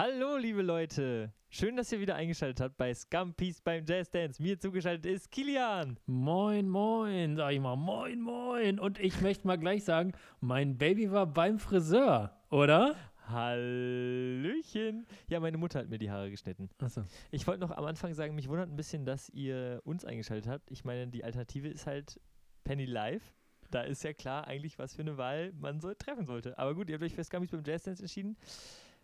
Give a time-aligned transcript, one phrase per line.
[0.00, 1.32] Hallo, liebe Leute.
[1.50, 4.40] Schön, dass ihr wieder eingeschaltet habt bei Scumpies beim Jazz Dance.
[4.40, 5.98] Mir zugeschaltet ist Kilian.
[6.06, 8.78] Moin, moin, sag ich mal, moin, moin.
[8.78, 12.94] Und ich möchte mal gleich sagen, mein Baby war beim Friseur, oder?
[13.26, 15.04] Hallöchen.
[15.26, 16.70] Ja, meine Mutter hat mir die Haare geschnitten.
[16.78, 17.02] Achso.
[17.32, 20.70] Ich wollte noch am Anfang sagen, mich wundert ein bisschen, dass ihr uns eingeschaltet habt.
[20.70, 22.20] Ich meine, die Alternative ist halt
[22.62, 23.34] Penny Live.
[23.72, 26.56] Da ist ja klar eigentlich, was für eine Wahl man so treffen sollte.
[26.56, 28.36] Aber gut, ihr habt euch für Scumpies beim Jazz Dance entschieden.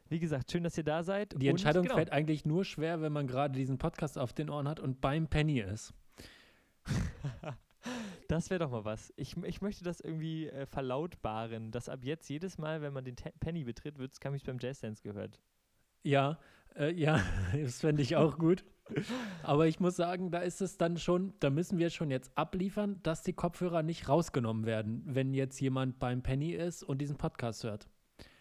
[0.09, 1.33] Wie gesagt, schön, dass ihr da seid.
[1.33, 1.97] Die Und Entscheidung genau.
[1.97, 5.29] fällt eigentlich nur schwer, wenn man gerade diesen Podcast auf den Ohren hat und beim
[5.29, 5.95] Penny ist.
[8.29, 9.13] Das wäre doch mal was.
[9.17, 13.17] Ich, ich möchte das irgendwie äh, verlautbaren, dass ab jetzt jedes Mal, wenn man den
[13.17, 15.39] Te Penny betritt, wird Scummies beim Jazz Dance gehört.
[16.03, 16.39] Ja,
[16.75, 17.21] äh, ja,
[17.53, 18.65] das fände ich auch gut.
[19.43, 23.01] Aber ich muss sagen, da ist es dann schon, da müssen wir schon jetzt abliefern,
[23.03, 27.65] dass die Kopfhörer nicht rausgenommen werden, wenn jetzt jemand beim Penny ist und diesen Podcast
[27.65, 27.89] hört.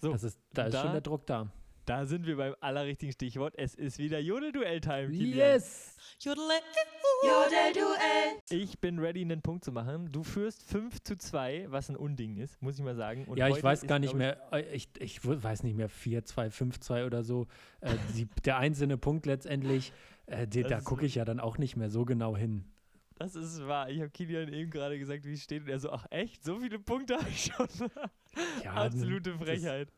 [0.01, 1.51] So, Das ist, da ist da- schon der Druck da.
[1.85, 3.53] da sind wir beim allerrichtigen Stichwort.
[3.57, 5.11] Es ist wieder Jodelduell-Time.
[5.11, 5.97] Yes!
[7.23, 8.39] Jodelduell.
[8.49, 10.11] Ich bin ready, einen Punkt zu machen.
[10.11, 13.25] Du führst 5 zu 2, was ein Unding ist, muss ich mal sagen.
[13.25, 16.49] Und ja, ich weiß gar nicht mehr, äh, ich, ich weiß nicht mehr, 4, 2,
[16.49, 17.47] 5, 2 oder so.
[17.81, 19.93] Äh, die, der einzelne Punkt letztendlich,
[20.25, 22.65] äh, die, da gucke ich ja dann auch nicht mehr so genau hin.
[23.23, 23.89] Das ist wahr.
[23.89, 25.63] Ich habe Kilian eben gerade gesagt, wie es steht.
[25.63, 26.43] Und er so, ach echt?
[26.43, 27.67] So viele Punkte habe ich schon.
[28.63, 29.91] Ja, Absolute das- Frechheit.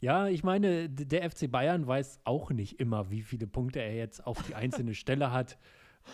[0.00, 4.26] Ja, ich meine, der FC Bayern weiß auch nicht immer, wie viele Punkte er jetzt
[4.26, 5.58] auf die einzelne Stelle hat.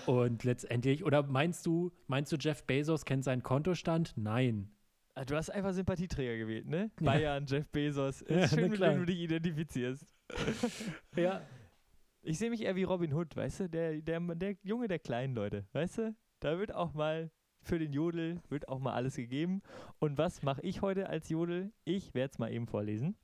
[0.04, 4.12] Und letztendlich, oder meinst du, meinst du, Jeff Bezos kennt seinen Kontostand?
[4.16, 4.70] Nein.
[5.14, 6.90] Ah, Du hast einfach Sympathieträger gewählt, ne?
[7.00, 7.06] Ja.
[7.12, 8.22] Bayern, Jeff Bezos.
[8.28, 10.04] Ja, Ist na schön, mit wem du dich identifizierst.
[11.16, 11.40] Ja.
[12.22, 13.68] Ich sehe mich eher wie Robin Hood, weißt du?
[13.70, 16.14] Der, der, der Junge der kleinen Leute, weißt du?
[16.40, 17.30] Da wird auch mal
[17.62, 19.62] für den Jodel wird auch mal alles gegeben.
[19.98, 21.72] Und was mache ich heute als Jodel?
[21.84, 23.16] Ich werde es mal eben vorlesen.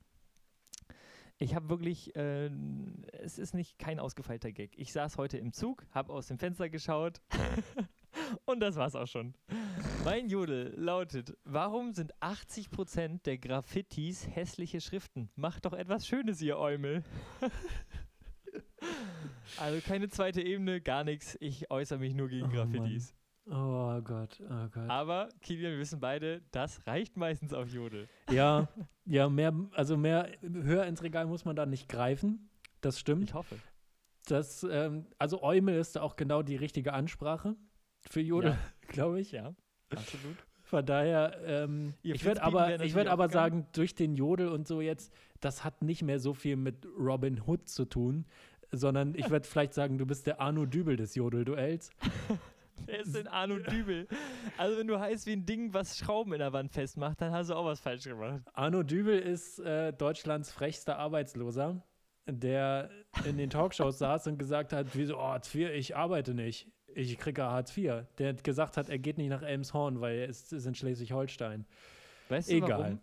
[1.37, 2.49] Ich habe wirklich, äh,
[3.11, 4.77] es ist nicht kein ausgefeilter Gag.
[4.77, 7.21] Ich saß heute im Zug, habe aus dem Fenster geschaut
[8.45, 9.33] und das war's auch schon.
[10.05, 15.29] Mein Jodel lautet: Warum sind 80% der Graffitis hässliche Schriften?
[15.35, 17.03] Macht doch etwas Schönes, ihr Eumel.
[19.59, 21.37] Also keine zweite Ebene, gar nichts.
[21.39, 23.15] Ich äußere mich nur gegen Oh, Graffitis.
[23.47, 24.89] Oh Gott, oh Gott.
[24.89, 28.07] Aber Kilian, wir wissen beide, das reicht meistens auf Jodel.
[28.31, 28.67] Ja,
[29.05, 32.49] ja, mehr, also mehr höher ins Regal muss man da nicht greifen.
[32.81, 33.23] Das stimmt.
[33.25, 33.55] Ich hoffe.
[34.27, 37.55] Das, ähm, also Eumel ist auch genau die richtige Ansprache
[38.09, 38.57] für Jodel, Ja.
[38.87, 39.31] glaube ich.
[39.31, 39.53] Ja,
[39.91, 40.37] absolut.
[40.63, 44.81] Von daher, ähm, ich würde aber, ich würd aber sagen, durch den Jodel und so
[44.81, 48.25] jetzt, das hat nicht mehr so viel mit Robin Hood zu tun,
[48.77, 51.89] sondern ich würde vielleicht sagen, du bist der Arno Dübel des Jodelduells.
[52.85, 54.07] Wer ist denn Arno Dübel?
[54.57, 57.49] Also wenn du heißt wie ein Ding, was Schrauben in der Wand festmacht, dann hast
[57.49, 58.41] du auch was falsch gemacht.
[58.53, 61.81] Arno Dübel ist äh, Deutschlands frechster Arbeitsloser,
[62.27, 62.89] der
[63.25, 66.71] in den Talkshows saß und gesagt hat, wieso, oh, Hartz IV, ich arbeite nicht.
[66.93, 68.05] Ich kriege Hartz IV.
[68.17, 71.65] Der hat gesagt hat, er geht nicht nach Elmshorn, weil er ist, ist in Schleswig-Holstein.
[72.29, 72.69] Weißt du Egal.
[72.69, 72.99] warum?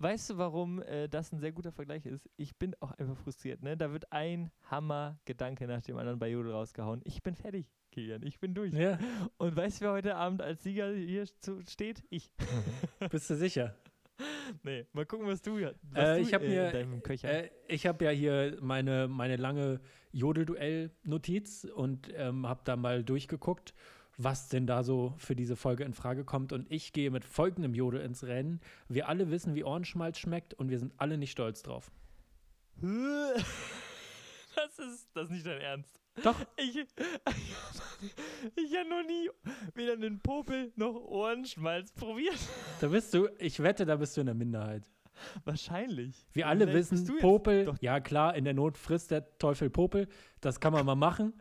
[0.00, 2.28] Weißt du, warum äh, das ein sehr guter Vergleich ist?
[2.36, 3.62] Ich bin auch einfach frustriert.
[3.62, 3.76] Ne?
[3.76, 7.00] Da wird ein Hammer-Gedanke nach dem anderen bei Jodel rausgehauen.
[7.04, 8.22] Ich bin fertig, Kilian.
[8.22, 8.72] Ich bin durch.
[8.72, 8.98] Ja,
[9.38, 12.04] Und weißt du, wer heute Abend als Sieger hier zu, steht?
[12.10, 12.30] Ich.
[13.10, 13.74] bist du sicher?
[14.64, 17.28] Nee, mal gucken, was du, was Äh, du ich habe äh, mir, in deinem Köcher.
[17.44, 23.74] äh, ich habe ja hier meine, meine lange Jodelduell-Notiz und ähm, habe da mal durchgeguckt,
[24.18, 26.52] was denn da so für diese Folge in Frage kommt.
[26.52, 28.60] Und ich gehe mit folgendem Jodel ins Rennen.
[28.88, 31.90] Wir alle wissen, wie Ohrenschmalz schmeckt und wir sind alle nicht stolz drauf.
[34.54, 36.00] Das ist, das ist nicht dein Ernst.
[36.24, 36.34] Doch.
[36.56, 36.76] Ich,
[38.56, 39.30] ich habe noch nie
[39.74, 42.38] weder einen Popel noch Ohrenschmalz probiert.
[42.80, 44.82] Da bist du, ich wette, da bist du in der Minderheit.
[45.44, 46.26] Wahrscheinlich.
[46.32, 50.08] Wir alle Vielleicht wissen, Popel, ja klar, in der Not frisst der Teufel Popel.
[50.40, 51.34] Das kann man mal machen.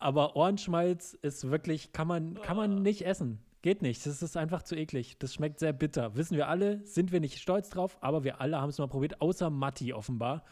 [0.00, 2.62] Aber Ohrenschmalz ist wirklich, kann man, kann Ah.
[2.66, 3.38] man nicht essen.
[3.62, 4.04] Geht nicht.
[4.06, 5.18] Das ist einfach zu eklig.
[5.18, 6.16] Das schmeckt sehr bitter.
[6.16, 9.20] Wissen wir alle, sind wir nicht stolz drauf, aber wir alle haben es mal probiert,
[9.20, 10.42] außer Matti offenbar.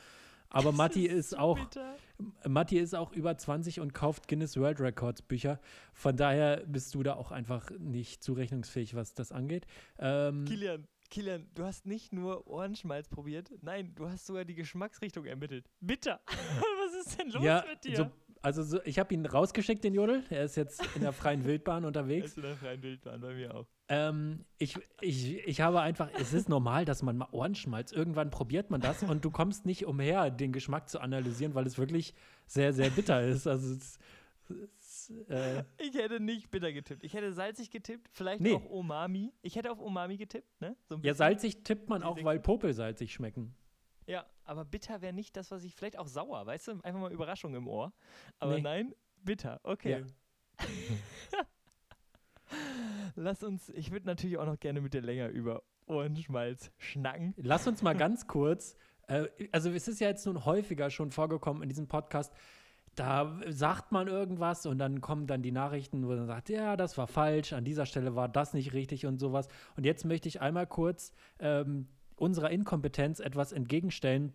[0.50, 1.96] Aber Matti ist, so auch, bitter.
[2.46, 5.58] Matti ist auch über 20 und kauft Guinness World Records Bücher.
[5.94, 9.66] Von daher bist du da auch einfach nicht zurechnungsfähig, was das angeht.
[9.98, 15.24] Ähm, Kilian, Kilian, du hast nicht nur Ohrenschmalz probiert, nein, du hast sogar die Geschmacksrichtung
[15.24, 15.64] ermittelt.
[15.80, 16.20] Bitter.
[16.26, 17.96] Was ist denn los ja, mit dir?
[17.96, 18.10] so,
[18.42, 20.22] also so, ich habe ihn rausgeschickt, den Jodel.
[20.30, 22.28] Er ist jetzt in der freien Wildbahn unterwegs.
[22.28, 23.66] ist in der freien Wildbahn, bei mir auch.
[23.88, 28.70] Ähm, ich, ich, ich habe einfach, es ist normal, dass man mal Ohrenschmalz, irgendwann probiert
[28.70, 32.14] man das und du kommst nicht umher, den Geschmack zu analysieren, weil es wirklich
[32.46, 33.46] sehr, sehr bitter ist.
[33.46, 33.98] Also es,
[34.50, 37.02] es, äh, Ich hätte nicht bitter getippt.
[37.04, 38.54] Ich hätte salzig getippt, vielleicht Nee.
[38.54, 39.32] auch Umami.
[39.42, 40.76] Ich hätte auf Umami getippt, ne?
[40.88, 43.54] So ja, salzig tippt man auch, weil Popel salzig schmecken.
[44.08, 46.72] Ja, aber bitter wäre nicht das, was ich, vielleicht auch sauer, weißt du?
[46.82, 47.92] Einfach mal Überraschung im Ohr.
[48.38, 48.62] Aber Nee.
[48.62, 50.02] nein, bitter, okay.
[53.16, 57.34] Lass uns, ich würde natürlich auch noch gerne mit dir länger über Ohrenschmalz schnacken.
[57.36, 58.76] Lass uns mal ganz kurz,
[59.08, 62.32] äh, also es ist ja jetzt nun häufiger schon vorgekommen in diesem Podcast,
[62.94, 66.96] da sagt man irgendwas und dann kommen dann die Nachrichten, wo man sagt, ja, das
[66.96, 69.48] war falsch, an dieser Stelle war das nicht richtig und sowas.
[69.76, 71.86] Und jetzt möchte ich einmal kurz ähm,
[72.20, 74.32] unserer Inkompetenz etwas entgegenstellen.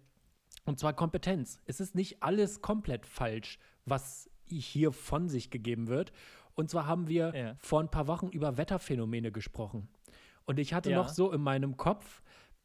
[0.65, 1.59] Und zwar Kompetenz.
[1.65, 6.11] Es ist nicht alles komplett falsch, was hier von sich gegeben wird.
[6.55, 7.55] Und zwar haben wir Ja.
[7.59, 9.87] vor ein paar Wochen über Wetterphänomene gesprochen.
[10.45, 10.97] Und ich hatte Ja.
[10.97, 12.21] noch so in meinem Kopf,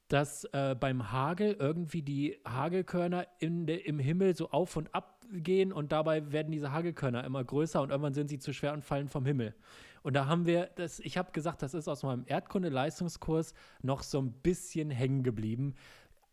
[0.09, 5.73] dass äh, beim Hagel irgendwie die Hagelkörner in im Himmel so auf und ab gehen
[5.73, 9.09] und dabei werden diese Hagelkörner immer größer und irgendwann sind sie zu schwer und fallen
[9.09, 9.55] vom Himmel.
[10.03, 14.21] Und da haben wir das, ich habe gesagt, das ist aus meinem Erdkunde-Leistungskurs noch so
[14.21, 15.75] ein bisschen hängen geblieben.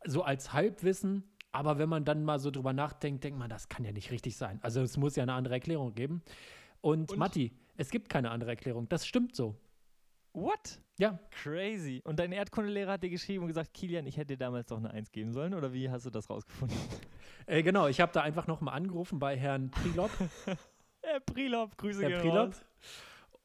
[0.06, 3.86] So als Halbwissen, aber wenn man dann mal so drüber nachdenkt, denkt man, das kann
[3.86, 4.60] ja nicht richtig sein.
[4.62, 6.22] Also es muss ja eine andere Erklärung geben.
[6.82, 7.18] Und, Und?
[7.18, 8.90] Matti, es gibt keine andere Erklärung.
[8.90, 9.56] Das stimmt so.
[10.34, 10.80] What?
[10.98, 12.02] Ja, Crazy.
[12.06, 14.92] Und dein Erdkundelehrer hat dir geschrieben und gesagt, Kilian, ich hätte dir damals doch eine
[14.92, 15.54] Eins geben sollen?
[15.54, 16.78] Oder wie hast du das rausgefunden?
[17.48, 17.88] äh, genau.
[17.88, 20.12] Ich habe da einfach noch mal angerufen bei Herrn Prilop.
[21.02, 22.48] Herr Prilop, Grüße Herr Prilop.
[22.50, 22.66] raus.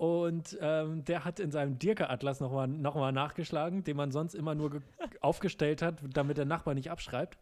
[0.00, 4.54] Und ähm, der hat in seinem Dirke-Atlas nochmal noch mal nachgeschlagen, den man sonst immer
[4.54, 4.80] nur ge-
[5.20, 7.36] aufgestellt hat, damit der Nachbar nicht abschreibt.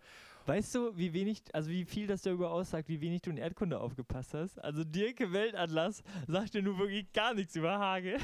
[0.47, 3.79] Weißt du, wie wenig, also wie viel das darüber aussagt, wie wenig du in Erdkunde
[3.79, 4.59] aufgepasst hast?
[4.59, 8.19] Also Dirke Weltatlas sagt dir nur wirklich gar nichts über Hagel.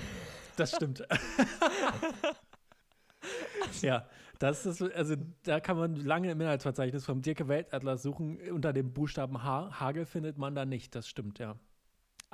[0.56, 1.06] Das stimmt.
[3.82, 4.04] ja,
[4.40, 5.14] das ist, also
[5.44, 8.40] da kann man lange im Inhaltsverzeichnis vom Dirke Weltatlas suchen.
[8.50, 10.96] Unter dem Buchstaben H, Hagel findet man da nicht.
[10.96, 11.54] Das stimmt, ja.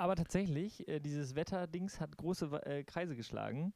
[0.00, 3.74] Aber tatsächlich, äh, dieses Wetterdings hat große äh, Kreise geschlagen.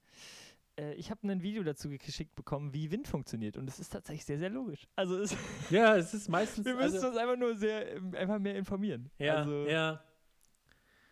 [0.75, 3.59] Äh, ich habe ein Video dazu geschickt bekommen, wie Wind funktioniert.
[3.59, 4.89] Und es ist tatsächlich sehr, sehr logisch.
[4.97, 5.37] Also es,
[5.71, 6.65] Ja, es ist meistens.
[6.65, 9.11] wir müssen also, uns einfach nur sehr, ähm, einfach mehr informieren.
[9.19, 10.03] ja, also, ja.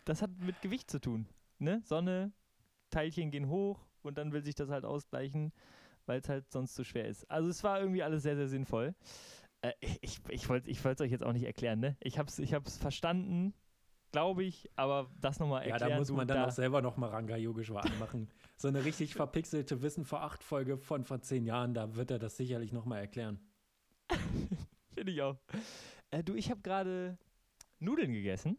[0.03, 1.27] Das hat mit Gewicht zu tun.
[1.59, 1.83] Ne?
[1.85, 2.31] Sonne,
[2.89, 5.53] Teilchen gehen hoch und dann will sich das halt ausgleichen,
[6.07, 7.29] weil es halt sonst zu schwer ist.
[7.29, 8.95] Also es war irgendwie alles sehr, sehr sinnvoll.
[9.61, 11.97] Äh, ich ich wollte es euch jetzt auch nicht erklären, ne?
[11.99, 13.53] Ich habe es ich hab's verstanden,
[14.13, 15.91] glaube ich, aber das nochmal Ja, erklären.
[15.91, 18.29] da muss du, man dann da, auch selber noch mal Ranga Yogeshwar anmachen.
[18.55, 22.19] So eine richtig verpixelte Wissen vor acht Folge von vor zehn Jahren, da wird er
[22.19, 23.39] das sicherlich noch mal erklären.
[24.93, 25.37] Finde ich auch.
[26.11, 27.17] Äh, du, ich habe gerade
[27.79, 28.55] Nudeln gegessen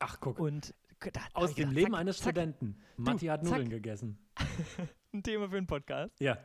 [0.00, 0.38] Ach, guck.
[0.38, 0.74] und
[1.12, 2.82] da, Aus dem gedacht, Leben zack, eines zack, Studenten.
[2.96, 3.52] Matti hat zack.
[3.52, 4.18] Nudeln gegessen.
[5.14, 6.20] Ein Thema für einen Podcast.
[6.20, 6.36] Ja.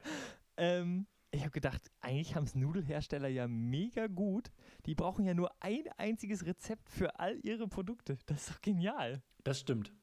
[0.55, 4.51] Ähm, ich habe gedacht, eigentlich haben es Nudelhersteller ja mega gut.
[4.85, 8.17] Die brauchen ja nur ein einziges Rezept für all ihre Produkte.
[8.25, 9.21] Das ist doch genial.
[9.43, 9.93] Das stimmt.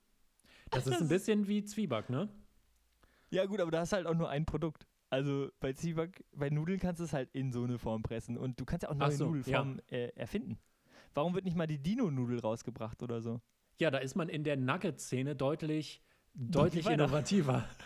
[0.70, 2.28] Das ist Das ein ist- bisschen wie Zwieback, ne?
[3.30, 4.86] Ja, gut, aber da hast du halt auch nur ein Produkt.
[5.10, 8.36] Also bei Zwieback, bei Nudeln kannst du es halt in so eine Form pressen.
[8.36, 10.58] Und du kannst ja auch neue so, Nudelformen äh, erfinden.
[11.14, 13.40] Warum wird nicht mal die Dino-Nudel rausgebracht oder so?
[13.80, 16.02] Ja, da ist man in der Nugget-Szene deutlich,
[16.34, 17.64] deutlich innovativer.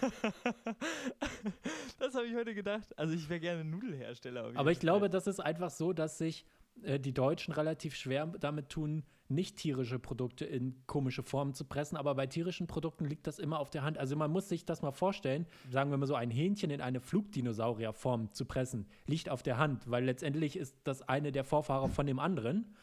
[1.98, 2.96] das habe ich heute gedacht.
[2.98, 4.52] Also ich wäre gerne Nudelhersteller.
[4.54, 6.44] Aber ich glaube, das ist einfach so, dass sich
[6.82, 11.96] äh, die Deutschen relativ schwer damit tun, nicht tierische Produkte in komische Formen zu pressen.
[11.96, 13.96] Aber bei tierischen Produkten liegt das immer auf der Hand.
[13.98, 17.00] Also man muss sich das mal vorstellen, sagen wir mal so, ein Hähnchen in eine
[17.00, 22.06] Flugdinosaurierform zu pressen, liegt auf der Hand, weil letztendlich ist das eine der Vorfahrer von
[22.06, 22.74] dem anderen.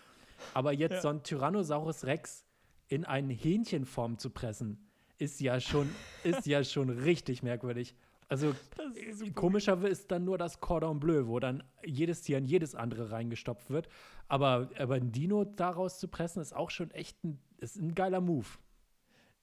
[0.56, 1.02] Aber jetzt Ja.
[1.02, 2.44] so ein Tyrannosaurus Rex
[2.88, 4.88] in eine Hähnchenform zu pressen,
[5.22, 5.88] ist ja schon,
[6.24, 7.96] ist ja schon richtig merkwürdig.
[8.28, 8.56] Also
[8.96, 9.34] ist super.
[9.34, 13.70] Komischer ist dann nur das Cordon Bleu, wo dann jedes Tier in jedes andere reingestopft
[13.70, 13.88] wird.
[14.28, 18.20] Aber, aber ein Dino daraus zu pressen, ist auch schon echt ein, ist ein geiler
[18.20, 18.48] Move.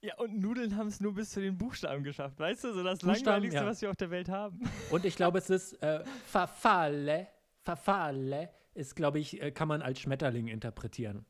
[0.01, 2.39] Ja, und Nudeln haben es nur bis zu den Buchstaben geschafft.
[2.39, 3.65] Weißt du, so das Buchstaben, Langweiligste, ja.
[3.65, 4.59] was wir auf der Welt haben.
[4.91, 7.27] Und ich glaube, es ist äh, Verfalle.
[7.61, 11.25] Verfalle ist, glaube ich, äh, kann man als Schmetterling interpretieren.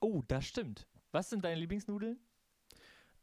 [0.00, 0.86] Oh, das stimmt.
[1.10, 2.18] Was sind deine Lieblingsnudeln?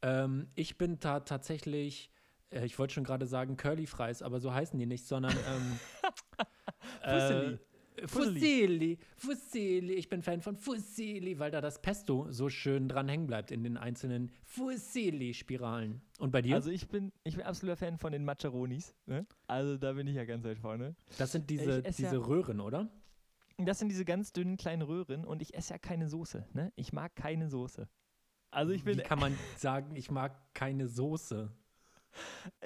[0.06, 2.10] Ähm, ich bin da tatsächlich,
[2.50, 5.78] äh, ich wollte schon gerade sagen Curly Fries, aber so heißen die nicht, sondern ähm,
[7.02, 7.54] Fusilli.
[7.54, 9.94] Äh, Fusilli, Fusilli.
[9.94, 13.64] Ich bin Fan von Fusilli, weil da das Pesto so schön dran hängen bleibt in
[13.64, 16.02] den einzelnen Fusilli-Spiralen.
[16.18, 16.54] Und bei dir?
[16.54, 18.94] Also ich bin, ich bin absoluter Fan von den Macaronis.
[19.06, 19.26] Ne?
[19.46, 20.94] Also da bin ich ja ganz weit vorne.
[21.18, 22.88] das sind diese, diese ja- Röhren, oder?
[23.56, 26.46] Das sind diese ganz dünnen kleinen Röhren und ich esse ja keine Soße.
[26.52, 26.72] Ne?
[26.76, 27.88] Ich mag keine Soße.
[28.56, 31.50] Also ich bin, Wie kann man sagen, ich mag keine Soße?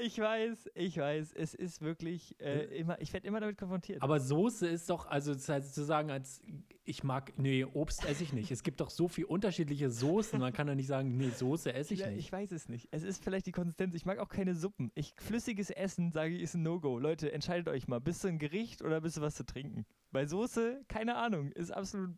[0.00, 4.00] ich weiß, ich weiß, es ist wirklich äh, immer, ich werde immer damit konfrontiert.
[4.00, 6.40] Aber Soße ist doch, also das heißt, zu sagen, als
[6.84, 8.52] ich mag, nee, Obst esse ich nicht.
[8.52, 10.38] Es gibt doch so viele unterschiedliche Soßen.
[10.38, 12.20] Man kann doch nicht sagen, nee, Soße esse ich Ja, nicht.
[12.20, 12.86] ich weiß es nicht.
[12.92, 13.96] Es ist vielleicht die Konsistenz.
[13.96, 14.92] Ich mag auch keine Suppen.
[14.94, 17.00] Ich, flüssiges Essen, sage ich, ist ein No-Go.
[17.00, 17.98] Leute, entscheidet euch mal.
[17.98, 19.84] Bist du ein Gericht oder bist du was zu trinken?
[20.12, 22.16] Bei Soße, keine Ahnung, ist absolut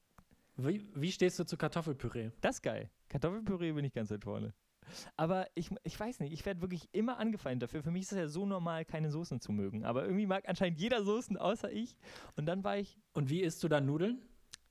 [0.58, 2.30] Wie, wie stehst du zu Kartoffelpüree?
[2.42, 2.90] das ist geil.
[3.12, 4.54] Kartoffelpüree bin ich ganz weit vorne.
[5.16, 7.82] Aber ich, ich weiß nicht, ich werde wirklich immer angefeindet dafür.
[7.82, 9.84] Für mich ist es ja so normal, keine Soßen zu mögen.
[9.84, 11.96] Aber irgendwie mag anscheinend jeder Soßen außer ich.
[12.36, 14.20] Und dann war ich Und wie isst du dann Nudeln?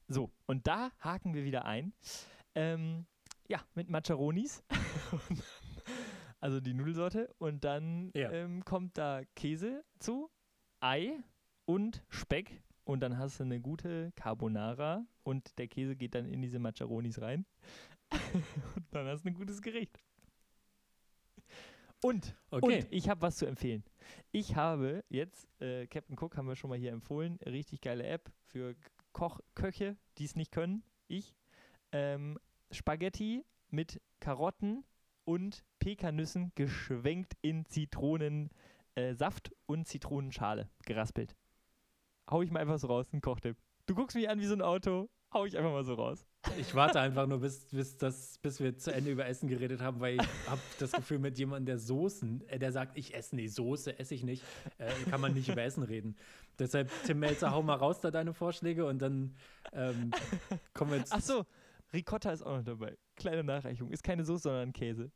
[0.07, 0.29] so.
[0.47, 1.93] Und da haken wir wieder ein.
[2.55, 3.05] Ähm,
[3.47, 4.63] ja, mit Macaronis.
[6.39, 7.33] also die Nudelsorte.
[7.37, 8.31] Und dann Ja.
[8.31, 10.29] ähm, kommt da Käse zu,
[10.81, 11.13] Ei
[11.65, 12.61] und Speck.
[12.83, 15.05] Und dann hast du eine gute Carbonara.
[15.23, 17.45] Und der Käse geht dann in diese Macaronis rein.
[18.75, 19.99] und dann hast du ein gutes Gericht.
[22.03, 22.81] Und Okay.
[22.83, 23.83] und ich habe was zu empfehlen.
[24.31, 28.31] Ich habe jetzt, äh, Captain Cook haben wir schon mal hier empfohlen, richtig geile App
[28.47, 28.75] für
[29.13, 30.83] Koch Köche, die es nicht können.
[31.07, 31.35] Ich.
[31.91, 32.39] Ähm,
[32.71, 34.83] Spaghetti mit Karotten
[35.25, 38.49] und Pekannüssen geschwenkt in Zitronensaft
[38.95, 41.35] äh, und Zitronenschale geraspelt.
[42.29, 43.57] Hau ich mal einfach so raus, ein Kochtipp.
[43.85, 46.25] Du guckst mich an wie so ein Auto, hau ich einfach mal so raus.
[46.59, 49.99] Ich warte einfach nur, bis, bis, das, bis wir zu Ende über Essen geredet haben,
[49.99, 53.53] weil ich habe das Gefühl, mit jemandem, der Soßen, äh, der sagt, ich esse nicht,
[53.53, 54.43] Soße esse ich nicht,
[54.77, 56.15] äh, kann man nicht über Essen reden.
[56.59, 59.35] Deshalb, Tim Melzer, hau mal raus da deine Vorschläge und dann
[59.73, 60.11] ähm,
[60.73, 61.13] kommen wir jetzt.
[61.13, 61.45] Ach so,
[61.93, 62.97] Ricotta ist auch noch dabei.
[63.15, 63.91] Kleine Nachreichung.
[63.91, 65.11] Ist keine Soße, sondern Käse.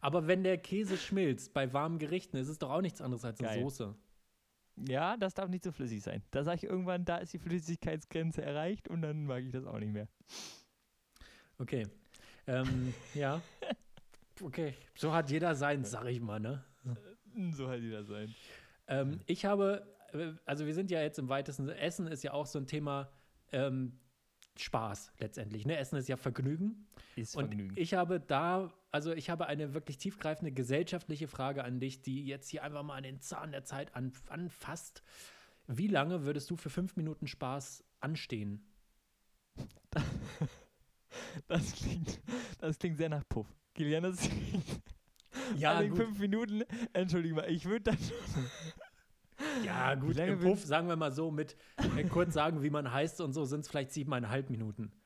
[0.00, 3.40] Aber wenn der Käse schmilzt bei warmen Gerichten, ist es doch auch nichts anderes als
[3.40, 3.62] eine Geil.
[3.62, 3.94] Soße.
[4.88, 6.22] Ja, das darf nicht so flüssig sein.
[6.30, 9.78] Da sage ich irgendwann, da ist die Flüssigkeitsgrenze erreicht und dann mag ich das auch
[9.78, 10.08] nicht mehr.
[11.58, 11.86] Okay.
[12.46, 13.40] Ähm, ja.
[14.42, 14.74] Okay.
[14.94, 16.64] So hat jeder seins, sag ich mal, ne?
[17.52, 18.34] So halt wieder sein.
[18.88, 22.46] Ähm, ich habe, äh, also wir sind ja jetzt im weitesten, Essen ist ja auch
[22.46, 23.10] so ein Thema
[23.52, 23.98] ähm,
[24.62, 25.66] Spaß letztendlich.
[25.66, 25.76] Ne?
[25.76, 26.86] Essen ist ja Vergnügen.
[27.16, 27.74] Ist Und Vergnügen.
[27.76, 32.48] ich habe da, also ich habe eine wirklich tiefgreifende gesellschaftliche Frage an dich, die jetzt
[32.48, 35.02] hier einfach mal an den Zahn der Zeit an, anfasst.
[35.66, 38.64] Wie lange würdest du für fünf Minuten Spaß anstehen?
[41.48, 42.20] Das klingt,
[42.60, 43.46] das klingt sehr nach Puff.
[43.74, 44.80] Kilian, das klingt
[45.56, 45.98] Ja, allem gut.
[45.98, 46.62] fünf Minuten.
[46.92, 48.44] Entschuldige mal, ich würde dann schon.
[49.64, 51.56] Ja, gut, im Puff, sagen wir mal so, mit
[51.96, 54.92] äh, kurz sagen, wie man heißt und so, sind es vielleicht siebeneinhalb Minuten.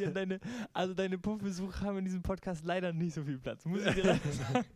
[0.00, 0.40] Ja, deine,
[0.72, 4.04] also deine Puffbesuche haben in diesem Podcast leider nicht so viel Platz, muss ich dir
[4.04, 4.66] leider sagen.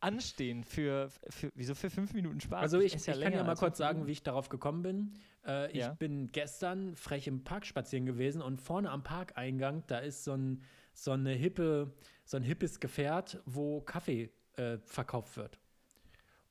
[0.00, 2.62] Anstehen für, für, wieso für fünf Minuten Spaß?
[2.62, 5.12] Also ich, esse ich kann ja mal kurz sagen, wie ich darauf gekommen bin.
[5.46, 5.94] Äh, ich Ja.
[5.94, 10.62] bin gestern frech im Park spazieren gewesen und vorne am Parkeingang, da ist so ein,
[10.92, 11.92] so eine hippe,
[12.24, 15.58] so ein hippes Gefährt, wo Kaffee äh, verkauft wird.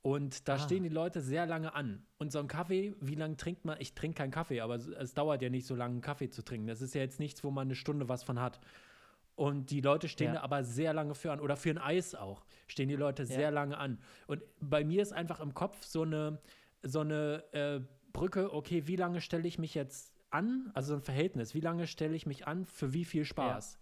[0.06, 0.60] Und da Ah.
[0.60, 2.06] stehen die Leute sehr lange an.
[2.20, 3.82] Und so ein Kaffee, wie lange trinkt man?
[3.82, 6.68] Ich trinke keinen Kaffee, aber es, dauert ja nicht so lange, einen Kaffee zu trinken.
[6.68, 8.60] Das ist ja jetzt nichts, wo man eine Stunde was von hat.
[9.34, 10.34] Und die Leute stehen Ja.
[10.36, 11.40] da aber sehr lange für an.
[11.40, 12.46] Oder für ein Eis auch.
[12.68, 13.98] Stehen die Leute sehr lange an.
[14.28, 16.38] Und bei mir ist einfach im Kopf so eine,
[16.84, 17.80] so eine äh,
[18.14, 20.70] Brücke, okay, wie lange stelle ich mich jetzt an?
[20.76, 21.56] Also so ein Verhältnis.
[21.56, 22.66] Wie lange stelle ich mich an?
[22.66, 23.80] Für wie viel Spaß?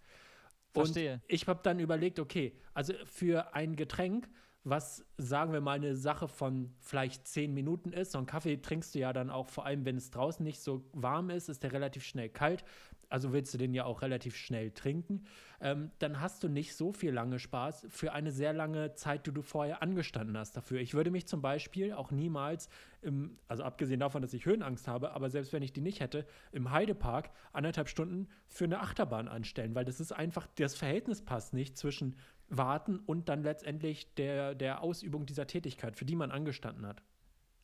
[0.72, 1.12] Verstehe.
[1.16, 4.26] Und ich habe dann überlegt, okay, also für ein Getränk,
[4.64, 8.94] was sagen wir mal eine Sache von vielleicht zehn Minuten ist, so einen Kaffee trinkst
[8.94, 11.72] du ja dann auch, vor allem wenn es draußen nicht so warm ist, ist der
[11.72, 12.64] relativ schnell kalt.
[13.10, 15.24] Also willst du den ja auch relativ schnell trinken.
[15.60, 19.32] Ähm, dann hast du nicht so viel lange Spaß für eine sehr lange Zeit, die
[19.32, 20.80] du vorher angestanden hast dafür.
[20.80, 22.68] Ich würde mich zum Beispiel auch niemals,
[23.02, 26.26] im, also abgesehen davon, dass ich Höhenangst habe, aber selbst wenn ich die nicht hätte,
[26.50, 31.52] im Heidepark anderthalb Stunden für eine Achterbahn anstellen, weil das ist einfach, das Verhältnis passt
[31.52, 32.16] nicht zwischen
[32.56, 37.02] Warten und dann letztendlich der, der Ausübung dieser Tätigkeit, für die man angestanden hat.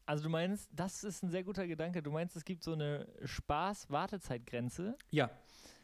[0.06, 2.02] Also du meinst, das ist ein sehr guter Gedanke.
[2.02, 5.30] Du meinst, es gibt so eine Spaß-Wartezeitgrenze Ja,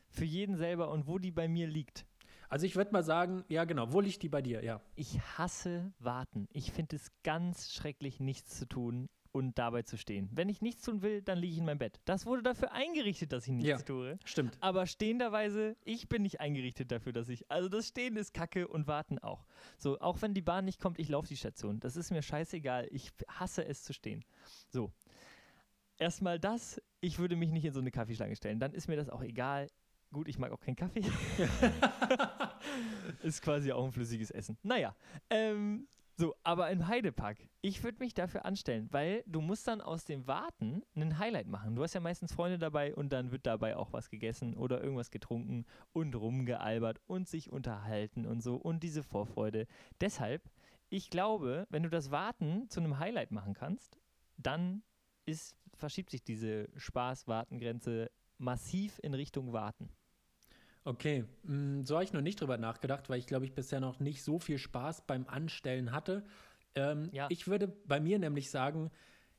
[0.08, 2.06] für jeden selber und wo die bei mir liegt.
[2.48, 4.64] also ich würde mal sagen, ja genau, wo liegt die bei dir?
[4.64, 4.80] Ja.
[4.94, 6.48] Ich hasse Warten.
[6.52, 10.28] Ich finde es ganz schrecklich, nichts zu tun und dabei zu stehen.
[10.32, 12.00] Wenn ich nichts tun will, dann liege ich in meinem Bett.
[12.06, 13.78] Das wurde dafür eingerichtet, dass ich nichts Ja.
[13.78, 14.18] tue.
[14.24, 14.56] Stimmt.
[14.60, 17.50] Aber stehenderweise, ich bin nicht eingerichtet dafür, dass ich.
[17.50, 19.44] Also das Stehen ist Kacke und Warten auch.
[19.76, 21.80] So, auch wenn die Bahn nicht kommt, ich laufe die Station.
[21.80, 22.88] Das ist mir scheißegal.
[22.90, 24.24] Ich hasse es zu stehen.
[24.70, 24.90] So.
[25.98, 28.58] Erstmal das, ich würde mich nicht in so eine Kaffeeschlange stellen.
[28.58, 29.68] Dann ist mir das auch egal.
[30.12, 31.02] Gut, ich mag auch keinen Kaffee.
[33.22, 34.56] ist quasi auch ein flüssiges Essen.
[34.62, 34.94] Naja,
[35.30, 35.88] ähm,
[36.18, 40.26] so, aber im Heidepark, ich würde mich dafür anstellen, weil du musst dann aus dem
[40.26, 41.76] Warten einen Highlight machen.
[41.76, 45.10] Du hast ja meistens Freunde dabei und dann wird dabei auch was gegessen oder irgendwas
[45.10, 49.66] getrunken und rumgealbert und sich unterhalten und so und diese Vorfreude.
[50.00, 50.50] Deshalb,
[50.88, 53.98] ich glaube, wenn du das Warten zu einem Highlight machen kannst,
[54.38, 54.82] dann
[55.26, 59.90] ist, verschiebt sich diese Spaß-Warten-Grenze massiv in Richtung Warten.
[60.86, 63.98] Okay, mm, so habe ich noch nicht drüber nachgedacht, weil ich glaube ich bisher noch
[63.98, 66.24] nicht so viel Spaß beim Anstellen hatte.
[66.76, 67.26] Ähm, Ja.
[67.28, 68.92] Ich würde bei mir nämlich sagen,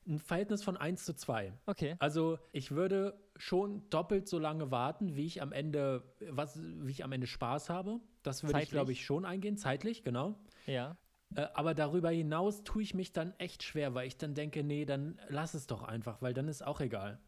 [0.05, 1.53] ein Verhältnis von 1 zu 2.
[1.65, 1.95] Okay.
[1.99, 7.05] Also ich würde schon doppelt so lange warten, wie ich am Ende, was, wie ich
[7.05, 8.01] am Ende Spaß habe.
[8.23, 8.71] Das würde ich, Zeitlich?
[8.71, 10.37] glaube ich, schon eingehen, zeitlich, genau.
[10.65, 10.97] Ja.
[11.35, 14.83] Äh, aber darüber hinaus tue ich mich dann echt schwer, weil ich dann denke, nee,
[14.83, 17.19] dann lass es doch einfach, weil dann ist auch egal.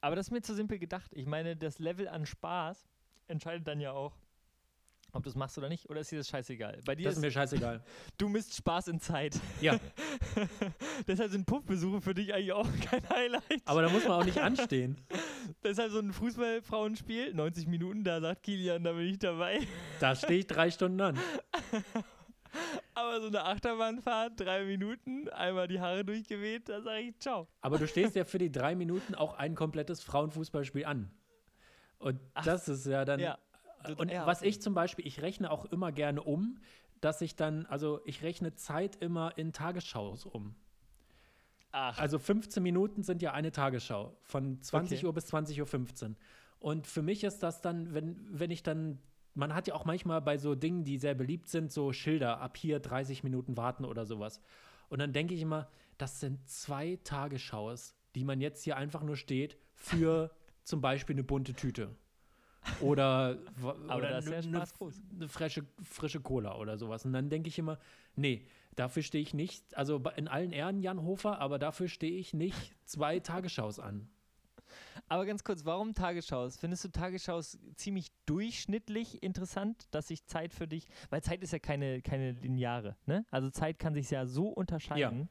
[0.00, 1.10] Aber das ist mir zu simpel gedacht.
[1.14, 2.88] Ich meine, das Level an Spaß
[3.28, 4.14] entscheidet dann ja auch,
[5.14, 5.90] ob du es machst oder nicht.
[5.90, 6.80] Oder ist dir das scheißegal?
[6.86, 7.82] Bei dir Das ist mir scheißegal.
[8.16, 9.38] du misst Spaß in Zeit.
[9.60, 9.78] Ja,
[11.06, 13.62] Deshalb sind Puffbesuche für dich eigentlich auch kein Highlight.
[13.66, 14.96] aber da muss man auch nicht anstehen.
[15.62, 19.60] Deshalb so ein Fußballfrauenspiel, 90 Minuten, da sagt Kilian, da bin ich dabei.
[20.00, 21.18] Da stehe ich drei Stunden an.
[22.94, 27.48] Aber so eine Achterbahnfahrt, drei Minuten, einmal die Haare durchgeweht, da sage ich ciao.
[27.62, 31.10] Aber du stehst ja für die drei Minuten auch ein komplettes Frauenfußballspiel an.
[32.02, 33.20] Und Ach, das ist ja dann.
[33.20, 33.38] ja.
[33.98, 34.48] Und Ja, was okay.
[34.50, 36.58] ich zum Beispiel, ich rechne auch immer gerne um,
[37.00, 40.54] dass ich dann, also ich rechne Zeit immer in Tagesschaus um.
[41.72, 45.06] Ach, Also 15 Minuten sind ja eine Tagesschau von 20 Okay.
[45.06, 46.16] Uhr bis 20.15 Uhr.
[46.58, 48.98] Und für mich ist das dann, wenn, wenn ich dann,
[49.34, 52.56] man hat ja auch manchmal bei so Dingen, die sehr beliebt sind, so Schilder, ab
[52.56, 54.40] hier 30 Minuten warten oder sowas.
[54.90, 55.68] Und dann denke ich immer,
[55.98, 60.30] das sind zwei Tagesschaus, die man jetzt hier einfach nur steht für
[60.64, 61.94] zum Beispiel eine bunte Tüte.
[62.80, 63.38] Oder,
[63.84, 65.00] oder eine, groß.
[65.14, 67.04] eine frische, frische Cola oder sowas.
[67.04, 67.78] Und dann denke ich immer,
[68.14, 72.34] nee, dafür stehe ich nicht, also in allen Ehren Jan Hofer, aber dafür stehe ich
[72.34, 74.08] nicht zwei Tagesschaus an.
[75.08, 76.56] aber ganz kurz, warum Tagesschaus?
[76.56, 81.58] Findest du Tagesschaus ziemlich durchschnittlich interessant, dass sich Zeit für dich, weil Zeit ist ja
[81.58, 83.26] keine, keine lineare, ne?
[83.30, 85.28] Also Zeit kann sich ja so unterscheiden.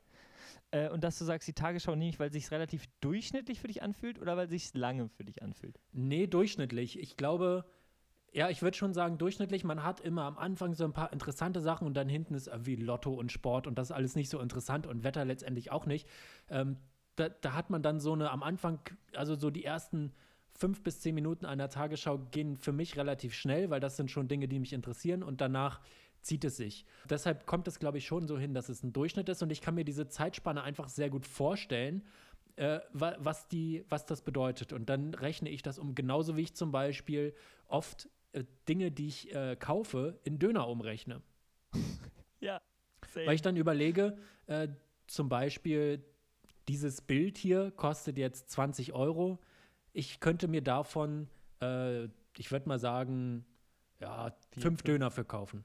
[0.72, 3.84] Äh, und dass du sagst, die Tagesschau nehme ich, weil sich relativ durchschnittlich für dich
[3.84, 5.80] anfühlt oder weil sich lange für dich anfühlt?
[5.92, 7.00] Nee, durchschnittlich.
[7.00, 7.66] Ich glaube,
[8.34, 9.64] ja, ich würde schon sagen, durchschnittlich.
[9.64, 12.78] Man hat immer am Anfang so ein paar interessante Sachen und dann hinten ist irgendwie
[12.78, 16.08] Lotto und Sport und das ist alles nicht so interessant und Wetter letztendlich auch nicht.
[16.50, 16.78] Ähm,
[17.18, 18.80] da, da hat man dann so eine am Anfang,
[19.14, 20.14] also so die ersten
[20.54, 24.28] fünf bis zehn Minuten einer Tagesschau gehen für mich relativ schnell, weil das sind schon
[24.28, 25.82] Dinge, die mich interessieren und danach
[26.22, 26.86] zieht es sich.
[27.10, 29.62] Deshalb kommt es, glaube ich, schon so hin, dass es ein Durchschnitt ist und ich
[29.62, 32.04] kann mir diese Zeitspanne einfach sehr gut vorstellen,
[32.56, 34.74] äh, wa was, die, was das bedeutet.
[34.74, 37.34] Und dann rechne ich das um, genauso wie ich zum Beispiel
[37.68, 41.22] oft äh, Dinge, die ich äh, kaufe, in Döner umrechne.
[42.44, 42.60] Ja.
[43.08, 43.28] Same.
[43.28, 44.68] Weil ich dann überlege, äh,
[45.06, 46.04] zum Beispiel,
[46.68, 49.40] dieses Bild hier kostet jetzt 20 Euro.
[49.94, 51.28] Ich könnte mir davon,
[51.62, 52.06] äh,
[52.38, 53.46] ich würde mal sagen,
[54.00, 54.82] ja, fünf.
[54.82, 55.64] Döner verkaufen.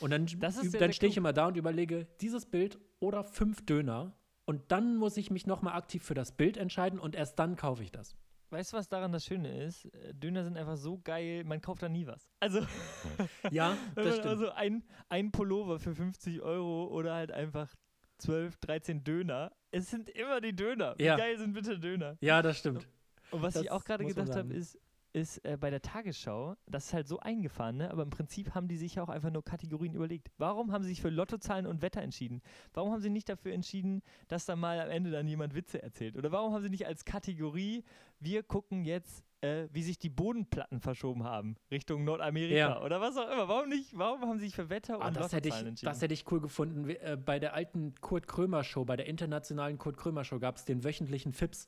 [0.00, 4.16] Und dann, dann stehe ich immer da und überlege, dieses Bild oder fünf Döner.
[4.44, 7.82] Und dann muss ich mich nochmal aktiv für das Bild entscheiden und erst dann kaufe
[7.82, 8.16] ich das.
[8.50, 9.86] Weißt du, was daran das Schöne ist?
[9.86, 12.28] Äh, Döner sind einfach so geil, man kauft da nie was.
[12.40, 12.60] Also,
[13.50, 14.26] Ja, das stimmt.
[14.26, 17.72] also ein, ein Pullover für 50 Euro oder halt einfach
[18.18, 19.52] 12, 13 Döner.
[19.70, 20.94] Es sind immer die Döner.
[20.98, 21.16] Wie Ja.
[21.16, 22.16] geil sind bitte Döner?
[22.20, 22.86] ja, das stimmt.
[23.30, 24.78] Und was Das ich auch gerade gedacht habe, ist,
[25.12, 27.90] ist äh, bei der Tagesschau, das ist halt so eingefahren, ne?
[27.90, 30.30] aber im Prinzip haben die sich ja auch einfach nur Kategorien überlegt.
[30.38, 32.40] Warum haben sie sich für Lottozahlen und Wetter entschieden?
[32.72, 36.16] Warum haben sie nicht dafür entschieden, dass da mal am Ende dann jemand Witze erzählt?
[36.16, 37.84] Oder warum haben sie nicht als Kategorie,
[38.20, 42.80] wir gucken jetzt, äh, wie sich die Bodenplatten verschoben haben Richtung Nordamerika Ja.
[42.82, 43.48] oder was auch immer?
[43.48, 43.96] Warum nicht?
[43.98, 45.90] Warum haben sie sich für Wetter Ah, und das, hätte ich, entschieden?
[45.90, 46.88] das hätte ich cool gefunden.
[46.88, 50.64] Äh, bei der alten Kurt Krömer Show, bei der internationalen Kurt Krömer Show gab es
[50.64, 51.66] den wöchentlichen Fips.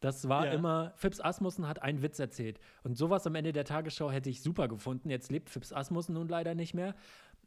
[0.00, 0.52] Das war Ja.
[0.52, 2.58] immer, Fips Asmussen hat einen Witz erzählt.
[2.84, 5.08] Und sowas am Ende der Tagesschau hätte ich super gefunden.
[5.10, 6.94] Jetzt lebt Fips Asmussen nun leider nicht mehr.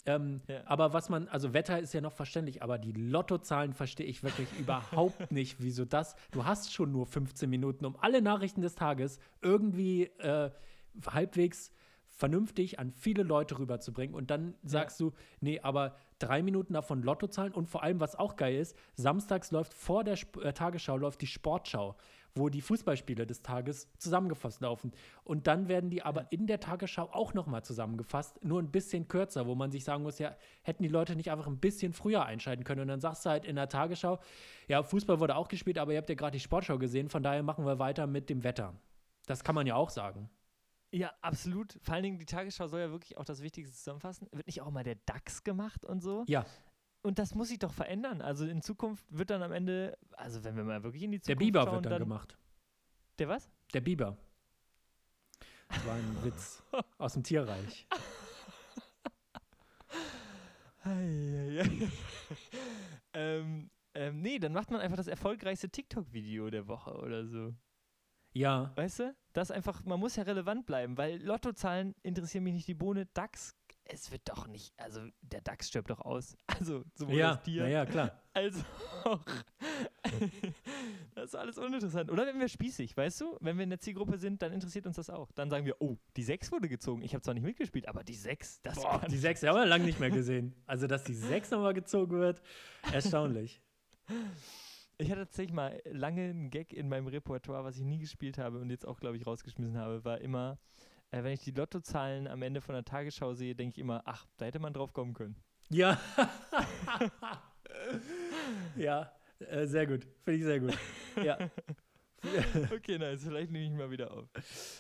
[0.06, 0.62] Ähm, Ja.
[0.66, 4.48] Aber was man, also Wetter ist ja noch verständlich, aber die Lottozahlen verstehe ich wirklich
[4.60, 6.16] überhaupt nicht, wieso das.
[6.32, 10.50] Du hast schon nur 15 Minuten, um alle Nachrichten des Tages irgendwie äh,
[11.06, 11.72] halbwegs
[12.08, 14.14] vernünftig an viele Leute rüberzubringen.
[14.16, 18.36] Und dann sagst du, nee, aber drei Minuten davon Lottozahlen und vor allem, was auch
[18.36, 21.96] geil ist, samstags läuft vor der Sp äh, Tagesschau läuft die Sportschau,
[22.40, 24.92] wo die Fußballspiele des Tages zusammengefasst laufen.
[25.24, 29.46] Und dann werden die aber in der Tagesschau auch nochmal zusammengefasst, nur ein bisschen kürzer,
[29.48, 32.64] wo man sich sagen muss, ja, hätten die Leute nicht einfach ein bisschen früher einschalten
[32.64, 32.82] können.
[32.82, 34.20] Und dann sagst du halt in der Tagesschau,
[34.68, 37.44] ja, Fußball wurde auch gespielt, aber ihr habt ja gerade die Sportschau gesehen, von daher
[37.44, 38.74] machen wir weiter mit dem Wetter.
[39.26, 40.30] Das kann man ja auch sagen.
[40.92, 41.78] Ja, absolut.
[41.84, 44.28] Vor allen Dingen, die Tagesschau soll ja wirklich auch das Wichtigste zusammenfassen.
[44.32, 46.24] Wird nicht auch mal der DAX gemacht und so?
[46.28, 46.46] Ja,
[47.02, 48.22] Und das muss sich doch verändern.
[48.22, 51.36] Also in Zukunft wird dann am Ende, also wenn wir mal wirklich in die der
[51.36, 52.38] Zukunft Biber schauen, wird dann, gemacht.
[53.20, 53.50] Der was?
[53.74, 54.18] Der Biber.
[55.70, 56.64] Das war ein Witz
[56.98, 57.88] aus dem Tierreich.
[63.14, 67.54] ähm, ähm, nee, dann macht man einfach das erfolgreichste TikTok-Video der Woche oder so.
[68.34, 68.72] Ja.
[68.76, 69.16] Weißt du?
[69.34, 73.06] Das einfach, man muss ja relevant bleiben, weil Lottozahlen interessieren mich nicht die Bohne.
[73.14, 76.36] DAX, es wird doch nicht, also der DAX stirbt doch aus.
[76.60, 78.22] Also sowohl Ja, das Tier na ja, klar.
[78.34, 78.66] als
[79.06, 79.22] auch.
[81.16, 82.12] das ist alles uninteressant.
[82.12, 83.38] Oder wenn wir spießig, weißt du?
[83.40, 85.32] Wenn wir in der Zielgruppe sind, dann interessiert uns das auch.
[85.32, 87.02] Dann sagen wir, oh, die 6 wurde gezogen.
[87.02, 89.86] Ich habe zwar nicht mitgespielt, aber die 6, das Boah, die 6 haben wir lange
[89.86, 90.54] nicht mehr gesehen.
[90.66, 92.42] Also, dass die 6 nochmal gezogen wird,
[92.92, 93.62] erstaunlich.
[95.02, 98.60] Ich hatte tatsächlich mal lange einen Gag in meinem Repertoire, was ich nie gespielt habe
[98.60, 100.60] und jetzt auch, glaube ich, rausgeschmissen habe, war immer,
[101.12, 104.26] äh, wenn ich die Lottozahlen am Ende von der Tagesschau sehe, denke ich immer, ach,
[104.36, 105.38] da hätte man drauf kommen können.
[105.70, 105.98] Ja.
[108.76, 109.10] ja,
[109.40, 110.06] äh, sehr gut.
[110.26, 110.78] Finde ich sehr gut.
[111.24, 111.38] Ja.
[112.76, 114.28] Okay, nice, vielleicht nehme ich mal wieder auf.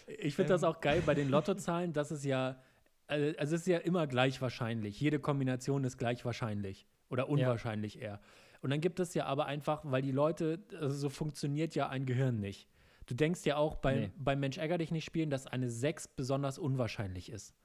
[0.07, 0.67] Ich finde das Ähm.
[0.67, 2.61] auch geil bei den Lottozahlen, dass es ja,
[3.07, 4.99] also also es ist ja immer gleich wahrscheinlich.
[4.99, 8.19] Jede Kombination ist gleich wahrscheinlich oder unwahrscheinlich eher.
[8.61, 12.05] Und dann gibt es ja aber einfach, weil die Leute, also so funktioniert ja ein
[12.05, 12.67] Gehirn nicht.
[13.05, 14.11] Du denkst ja auch bei, Nee.
[14.17, 17.55] beim Mensch ärger dich nicht spielen, dass eine 6 besonders unwahrscheinlich ist.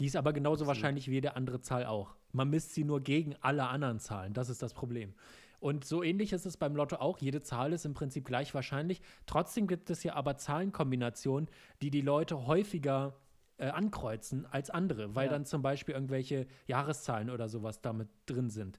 [0.00, 0.68] Die ist aber genauso Absolut.
[0.68, 2.14] wahrscheinlich wie jede andere Zahl auch.
[2.32, 4.32] Man misst sie nur gegen alle anderen Zahlen.
[4.32, 5.14] Das ist das Problem.
[5.60, 7.18] Und so ähnlich ist es beim Lotto auch.
[7.18, 9.00] Jede Zahl ist im Prinzip gleich wahrscheinlich.
[9.26, 11.48] Trotzdem gibt es ja aber Zahlenkombinationen,
[11.82, 13.16] die die Leute häufiger
[13.60, 15.32] äh, ankreuzen als andere, weil Ja.
[15.32, 18.78] dann zum Beispiel irgendwelche Jahreszahlen oder sowas damit drin sind.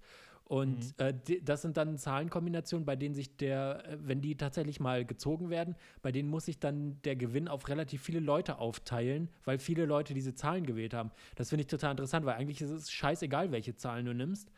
[0.49, 1.05] Und Mhm.
[1.05, 5.51] äh, das sind dann Zahlenkombinationen, bei denen sich der, äh, wenn die tatsächlich mal gezogen
[5.51, 9.85] werden, bei denen muss sich dann der Gewinn auf relativ viele Leute aufteilen, weil viele
[9.85, 11.12] Leute diese Zahlen gewählt haben.
[11.35, 14.49] Das finde ich total interessant, weil eigentlich ist es scheißegal, welche Zahlen du nimmst.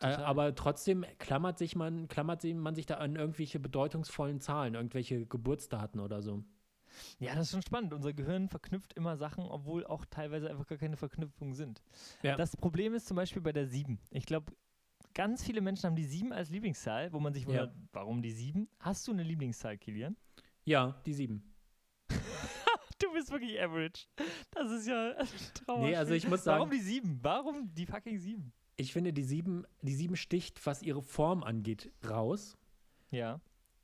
[0.00, 4.74] Äh, aber trotzdem klammert sich man, klammert sich- man sich da an irgendwelche bedeutungsvollen Zahlen,
[4.74, 6.44] irgendwelche Geburtsdaten oder so.
[7.20, 7.94] Ja, das ist schon spannend.
[7.94, 11.82] Unser Gehirn verknüpft immer Sachen, obwohl auch teilweise einfach gar keine Verknüpfungen sind.
[12.22, 12.36] Ja.
[12.36, 13.98] Das Problem ist zum Beispiel bei der 7.
[14.10, 14.52] Ich glaube,
[15.14, 18.68] ganz viele Menschen haben die 7 als Lieblingszahl, wo man sich wundert, warum die 7?
[18.80, 20.16] Hast du eine Lieblingszahl, Kilian?
[20.64, 21.54] Ja, die sieben.
[23.00, 24.06] Du bist wirklich average.
[24.50, 25.14] Das ist ja
[25.54, 25.90] traurig.
[25.90, 27.18] Nee, also ich muss sagen- Warum die 7?
[27.22, 28.52] Warum die fucking 7?
[28.76, 32.56] Ich finde, die sieben, die sieben sticht, was ihre Form angeht, raus.
[33.10, 33.40] Ja.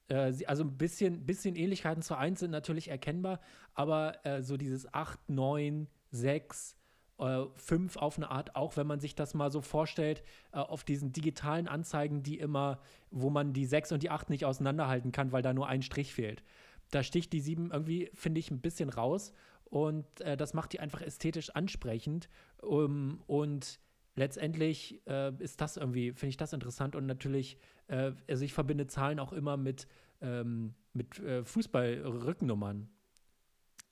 [0.08, 3.40] Äh, also ein bisschen, bisschen Ähnlichkeiten zur 1 sind natürlich erkennbar,
[3.72, 6.76] aber äh, so dieses 8, 9, 6,
[7.18, 10.22] äh, 5 auf eine Art, auch wenn man sich das mal so vorstellt,
[10.52, 14.44] äh, auf diesen digitalen Anzeigen, die immer, wo man die 6 und die 8 nicht
[14.44, 16.42] auseinanderhalten kann, weil da nur ein Strich fehlt.
[16.90, 19.32] Da sticht die 7 irgendwie, finde ich, ein bisschen raus
[19.64, 22.28] und äh, das macht die einfach ästhetisch ansprechend
[22.60, 23.80] um, und
[24.16, 28.86] letztendlich äh, ist das irgendwie, finde ich das interessant und natürlich, äh, also ich verbinde
[28.86, 29.88] Zahlen auch immer mit,
[30.20, 32.88] ähm, mit äh, Fußball-Rückennummern.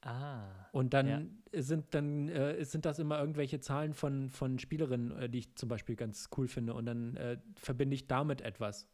[0.02, 0.66] Ah.
[0.72, 5.38] Und dann sind dann äh, sind das immer irgendwelche Zahlen von, von Spielerinnen, äh, die
[5.40, 6.74] ich zum Beispiel ganz cool finde.
[6.74, 8.88] Und dann äh, verbinde ich damit etwas.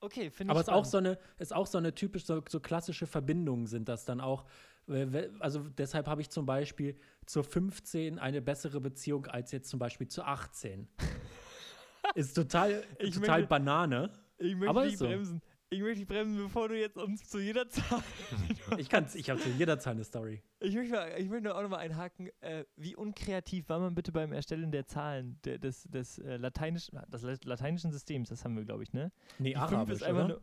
[0.00, 2.42] Okay, finde ich Aber es ist auch so eine, ist auch so eine typisch so,
[2.48, 4.44] so klassische Verbindungen sind das dann auch.
[4.88, 9.78] Äh, Also deshalb habe ich zum Beispiel zur 15 eine bessere Beziehung als jetzt zum
[9.78, 10.88] Beispiel zur 18.
[12.14, 14.10] ist total, Ich total möchte- Banane.
[14.38, 15.06] Ich möchte Aber dich so.
[15.06, 15.42] bremsen.
[15.72, 18.02] Ich möchte dich bremsen, bevor du jetzt uns zu jeder Zahl.
[18.78, 20.42] Ich kann's, ich habe zu jeder Zahl eine Story.
[20.58, 22.28] Ich möchte, mal, ich möchte auch nochmal einhaken.
[22.40, 26.98] Äh, wie unkreativ war man bitte beim Erstellen der Zahlen der, des, des, äh, lateinischen,
[27.08, 28.30] des la- lateinischen Systems?
[28.30, 29.12] Das haben wir, glaube ich, ne?
[29.38, 30.42] Nee, Die Arabisch, ist einfach nur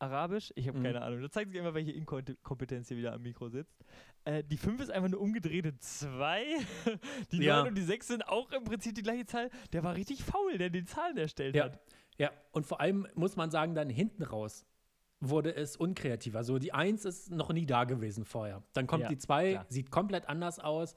[0.00, 0.52] Arabisch?
[0.56, 0.82] Ich habe Mhm.
[0.84, 1.22] keine Ahnung.
[1.22, 3.76] Da zeigt sich immer, welche Inkompetenz hier wieder am Mikro sitzt.
[4.24, 6.44] Äh, die 5 ist einfach eine umgedrehte 2.
[7.32, 7.62] Die 9 Ja.
[7.62, 9.50] und die 6 sind auch im Prinzip die gleiche Zahl.
[9.72, 11.64] Der war richtig faul, der die Zahlen erstellt Ja.
[11.66, 11.80] hat.
[12.18, 14.64] Ja, und vor allem muss man sagen, dann hinten raus
[15.20, 16.38] wurde es unkreativer.
[16.38, 18.62] Also die 1 ist noch nie da gewesen vorher.
[18.74, 19.66] Dann kommt Ja, die 2, klar.
[19.68, 20.94] sieht komplett anders aus.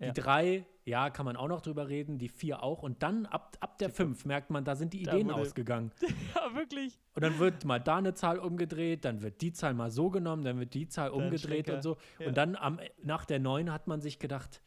[0.00, 0.12] Die Ja.
[0.12, 2.18] 3, ja, kann man auch noch drüber reden.
[2.18, 2.82] Die 4 auch.
[2.82, 5.90] Und dann ab, ab der 5 merkt man, da sind die Ideen wurde- ausgegangen.
[6.34, 6.98] Ja, wirklich.
[7.14, 10.44] Und dann wird mal da eine Zahl umgedreht, dann wird die Zahl mal so genommen,
[10.44, 11.74] dann wird die Zahl Dann umgedreht Schlenker.
[11.74, 11.96] und so.
[12.18, 12.28] Ja.
[12.28, 14.60] Und dann am, nach der 9 hat man sich gedacht,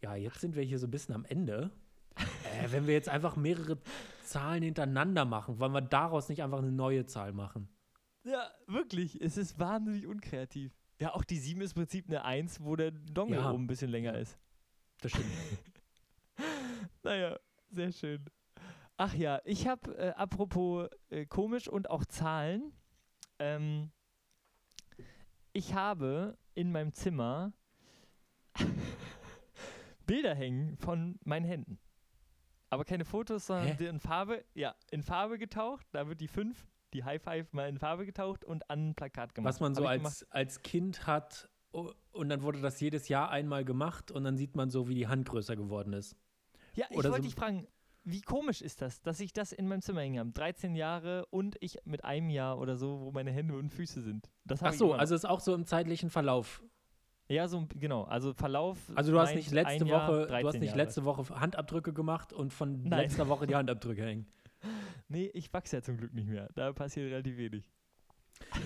[0.00, 1.70] ja, jetzt sind wir hier so ein bisschen am Ende.
[2.16, 3.78] äh, wenn wir jetzt einfach mehrere
[4.28, 7.68] Zahlen hintereinander machen, wollen wir daraus nicht einfach eine neue Zahl machen?
[8.24, 9.20] Ja, wirklich.
[9.20, 10.72] Es ist wahnsinnig unkreativ.
[11.00, 13.50] Ja, auch die 7 ist im Prinzip eine 1, wo der Dongle Ja.
[13.50, 14.38] oben ein bisschen länger ist.
[15.00, 15.26] Das stimmt.
[17.02, 17.38] Naja,
[17.70, 18.24] sehr schön.
[18.96, 22.72] Ach ja, ich habe, äh, apropos äh, komisch und auch Zahlen,
[23.38, 23.90] ähm,
[25.52, 27.52] ich habe in meinem Zimmer
[30.06, 31.78] Bilder hängen von meinen Händen.
[32.70, 33.86] Aber keine Fotos, sondern Hä?
[33.86, 35.86] in Farbe, ja, in Farbe getaucht.
[35.92, 39.34] Da wird die 5, die High Five mal in Farbe getaucht und an ein Plakat
[39.34, 39.48] gemacht.
[39.48, 44.10] Was man so als, als Kind hat und dann wurde das jedes Jahr einmal gemacht
[44.10, 46.16] und dann sieht man so, wie die Hand größer geworden ist.
[46.74, 47.66] Ja, ich oder wollte so- dich fragen,
[48.04, 50.30] wie komisch ist das, dass ich das in meinem Zimmer hängen habe?
[50.30, 54.30] 13 Jahre und ich mit einem Jahr oder so, wo meine Hände und Füße sind.
[54.44, 56.62] Das Ach so, also ist auch so im zeitlichen Verlauf.
[57.28, 58.04] Ja, so, genau.
[58.04, 58.78] Also Verlauf.
[58.94, 60.78] Also du hast nicht letzte Jahr, Woche, du 13 hast nicht Jahre.
[60.82, 63.00] letzte Woche Handabdrücke gemacht und von Nein.
[63.02, 64.26] letzter Woche die Handabdrücke hängen.
[65.10, 66.50] Nee, ich wachse ja zum Glück nicht mehr.
[66.54, 67.70] Da passiert relativ wenig.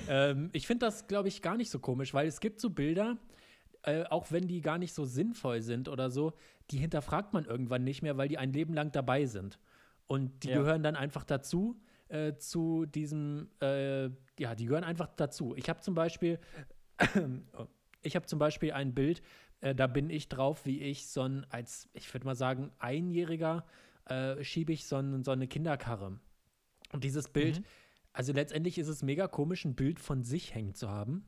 [0.08, 3.16] ähm, ich finde das, glaube ich, gar nicht so komisch, weil es gibt so Bilder,
[3.84, 6.32] äh, auch wenn die gar nicht so sinnvoll sind oder so,
[6.70, 9.60] die hinterfragt man irgendwann nicht mehr, weil die ein Leben lang dabei sind.
[10.08, 10.58] Und die Ja.
[10.58, 14.06] gehören dann einfach dazu, äh, zu diesem, äh,
[14.38, 15.54] ja, die gehören einfach dazu.
[15.56, 16.40] Ich habe zum Beispiel,
[17.56, 17.66] oh,
[18.02, 19.22] ich habe zum Beispiel ein Bild,
[19.60, 23.64] äh, da bin ich drauf, wie ich so ein, als, ich würde mal sagen, Einjähriger
[24.06, 26.18] äh, schiebe ich so, ein, so eine Kinderkarre.
[26.92, 27.64] Und dieses Bild, Mhm.
[28.12, 31.26] also letztendlich ist es mega komisch, ein Bild von sich hängen zu haben.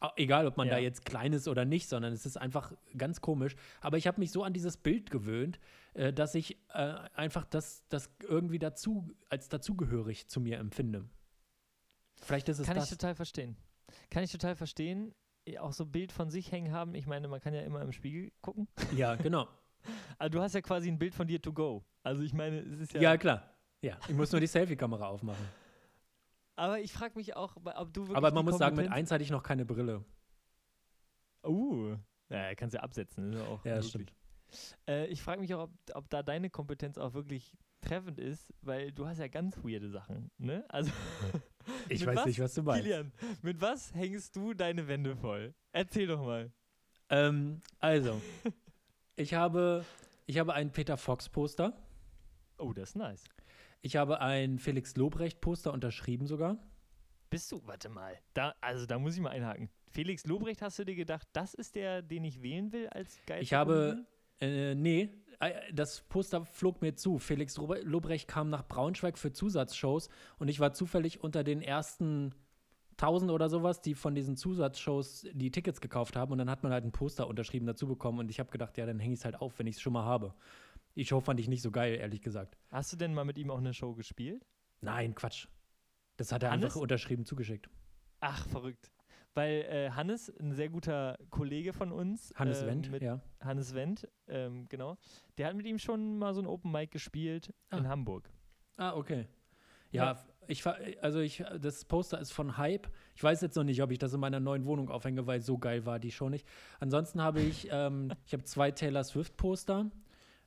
[0.00, 0.84] Au- Egal, ob man da Ja.
[0.84, 3.56] jetzt klein ist oder nicht, sondern es ist einfach ganz komisch.
[3.80, 5.58] Aber ich habe mich so an dieses Bild gewöhnt,
[5.94, 11.04] äh, dass ich äh, einfach das, das irgendwie dazu, als dazugehörig zu mir empfinde.
[12.22, 12.84] Vielleicht ist es Kann das.
[12.84, 13.56] ich total verstehen.
[14.10, 15.14] Kann ich total verstehen.
[15.46, 16.94] Eh, Auch so ein Bild von sich hängen haben.
[16.94, 18.68] Ich meine, man kann ja immer im Spiegel gucken.
[18.96, 19.48] ja, genau.
[20.18, 21.84] Aber du hast ja quasi ein Bild von dir to go.
[22.02, 23.00] Also ich meine, es ist ja.
[23.00, 23.50] Ja, klar.
[23.82, 25.44] Ja, ich muss nur die Selfie-Kamera aufmachen.
[26.56, 28.16] aber ich frage mich auch, ob du wirklich.
[28.16, 30.02] Aber man muss sagen, mit eins hatte ich noch keine Brille.
[31.46, 31.96] Uh.
[32.30, 33.34] Ja, kannst ja absetzen.
[33.34, 34.14] Ist auch Ja, möglich.
[34.88, 38.92] Äh, ich frage mich auch, ob, ob da deine Kompetenz auch wirklich treffend ist, weil
[38.92, 40.64] du hast ja ganz weirde Sachen, ne?
[40.68, 40.90] Also,
[41.88, 42.26] Ich Mit weiß was?
[42.26, 42.82] nicht, was du meinst.
[42.82, 45.54] Kilian, mit was hängst du deine Wände voll?
[45.72, 46.52] Erzähl doch mal.
[47.10, 48.20] Ähm, also,
[49.16, 49.84] ich habe,
[50.26, 51.72] ich habe ein Peter Fox-Poster.
[52.58, 53.24] Oh, das ist nice.
[53.82, 56.56] Ich habe ein Felix Lobrecht-Poster unterschrieben sogar.
[57.30, 59.68] Bist du, warte mal, da, also da muss ich mal einhaken.
[59.90, 63.42] Felix Lobrecht, hast du dir gedacht, das ist der, den ich wählen will als geil?
[63.42, 64.06] Ich habe,
[64.40, 65.10] äh, nee,
[65.72, 67.18] das Poster flog mir zu.
[67.18, 72.34] Felix Lobre- Lobrecht kam nach Braunschweig für Zusatzshows und ich war zufällig unter den ersten
[72.96, 76.72] 1000 oder sowas, die von diesen Zusatzshows die Tickets gekauft haben und dann hat man
[76.72, 79.24] halt ein Poster unterschrieben dazu bekommen und ich habe gedacht, ja, dann hänge ich es
[79.24, 80.34] halt auf, wenn ich es schon mal habe.
[80.94, 82.56] Die Show fand ich nicht so geil, ehrlich gesagt.
[82.70, 84.46] Hast du denn mal mit ihm auch eine Show gespielt?
[84.80, 85.48] Nein, Quatsch.
[86.16, 86.66] Das hat er Hannes?
[86.66, 87.68] einfach unterschrieben zugeschickt.
[88.20, 88.92] Ach, verrückt.
[89.34, 93.20] Weil äh, Hannes, ein sehr guter Kollege von uns, Hannes ähm, Wendt, ja.
[93.40, 94.96] Hannes Wendt, ähm, genau,
[95.38, 97.78] der hat mit ihm schon mal so ein Open Mic gespielt Ah.
[97.78, 98.30] in Hamburg.
[98.76, 99.26] Ah, okay.
[99.90, 100.24] Ja, Ja.
[100.48, 100.64] ich
[101.02, 102.88] also ich das Poster ist von Hype.
[103.14, 105.58] Ich weiß jetzt noch nicht, ob ich das in meiner neuen Wohnung aufhänge, weil so
[105.58, 106.46] geil war die Show nicht.
[106.80, 109.90] Ansonsten habe ich ähm, ich habe zwei Taylor Swift Poster.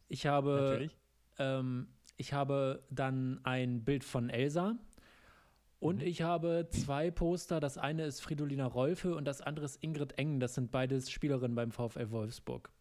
[0.09, 0.97] Ich habe Natürlich.
[1.39, 4.75] ähm, ich habe dann ein Bild von Elsa
[5.79, 6.07] und Mhm.
[6.07, 7.59] ich habe zwei Poster.
[7.59, 10.39] Das eine ist Fridolina Rolfe und das andere ist Ingrid Engen.
[10.39, 12.71] Das sind beides Spielerinnen beim VfL Wolfsburg.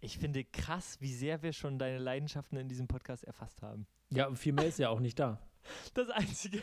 [0.00, 3.86] Ich finde krass, wie sehr wir schon deine Leidenschaften in diesem Podcast erfasst haben.
[4.10, 5.38] Ja, viel mehr ist ja auch nicht da.
[5.94, 6.60] Das Einzige,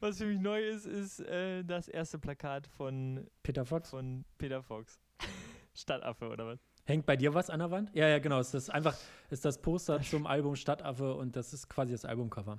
[0.00, 3.90] was für mich neu ist, ist äh, das erste Plakat von, Peter Fox.
[3.90, 4.98] von Peter Fox.
[5.74, 6.58] Stadtaffe oder was?
[6.84, 7.90] Hängt bei dir was an der Wand?
[7.94, 8.40] Ja, ja, genau.
[8.40, 8.96] Es ist einfach,
[9.28, 12.58] ist das Poster zum Album Stadtaffe und das ist quasi das Albumcover.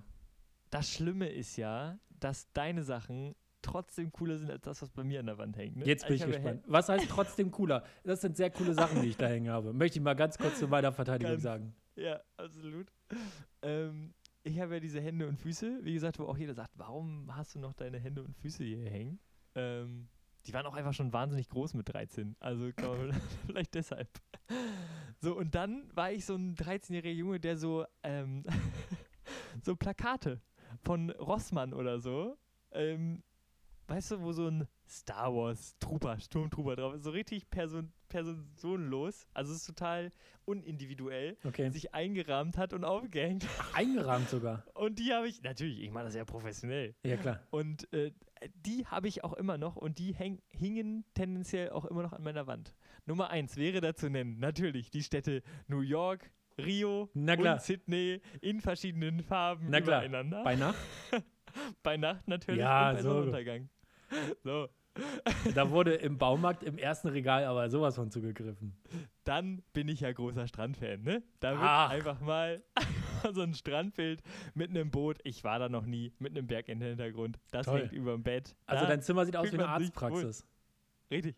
[0.73, 5.19] Das Schlimme ist ja, dass deine Sachen trotzdem cooler sind als das, was bei mir
[5.19, 5.75] an der Wand hängt.
[5.75, 5.85] Ne?
[5.85, 6.63] Jetzt bin ich habe gespannt.
[6.65, 7.83] Was heißt trotzdem cooler?
[8.03, 9.71] Das sind sehr coole Sachen, die ich da hängen habe.
[9.71, 11.43] Möchte ich mal ganz kurz zu meiner Verteidigung Ganz.
[11.43, 11.75] sagen.
[11.95, 12.91] Ja, absolut.
[13.61, 17.33] Ähm, ich habe ja diese Hände und Füße, wie gesagt, wo auch jeder sagt, warum
[17.35, 19.19] hast du noch deine Hände und Füße hier hängen?
[19.53, 20.09] Ähm,
[20.47, 22.35] die waren auch einfach schon wahnsinnig groß mit 13.
[22.39, 22.71] Also
[23.45, 24.09] vielleicht deshalb.
[25.19, 28.43] So, und dann war ich so ein 13-jähriger Junge, der so, ähm,
[29.61, 30.41] so Plakate
[30.83, 32.37] von Rossmann oder so,
[32.71, 33.23] ähm,
[33.87, 39.27] weißt du, wo so ein Star Wars Trooper, Sturmtrooper drauf ist, so richtig person personenlos,
[39.33, 40.11] also es ist total
[40.45, 41.69] unindividuell, Okay.
[41.71, 43.47] sich eingerahmt hat und aufgehängt.
[43.59, 44.63] Ach, eingerahmt sogar.
[44.75, 46.93] Und die habe ich, natürlich, ich mache das ja professionell.
[47.03, 47.39] Ja, klar.
[47.49, 48.11] Und äh,
[48.55, 52.21] die habe ich auch immer noch und die häng, hingen tendenziell auch immer noch an
[52.23, 52.75] meiner Wand.
[53.05, 58.61] Nummer eins wäre da zu nennen, natürlich die Städte New York, Rio und Sydney in
[58.61, 60.03] verschiedenen Farben Na klar.
[60.05, 60.43] übereinander.
[60.43, 60.77] Bei Nacht,
[61.83, 63.09] Bei Nacht natürlich Ja, und bei so.
[63.09, 63.69] Sonnenuntergang.
[64.43, 64.67] So,
[65.55, 68.75] da wurde im Baumarkt im ersten Regal aber sowas von zugegriffen.
[69.23, 71.23] dann bin ich ja großer Strandfan, ne?
[71.39, 71.89] Da wird Ach.
[71.89, 72.63] einfach mal
[73.33, 74.21] so ein Strandbild
[74.53, 75.17] mit einem Boot.
[75.23, 77.39] Ich war da noch nie, mit einem Berg im Hintergrund.
[77.51, 77.81] Das Toll.
[77.81, 78.55] hängt über dem Bett.
[78.67, 79.67] Also Da dein Zimmer sieht aus wie eine.
[79.69, 80.45] Arztpraxis.
[81.09, 81.35] Richtig.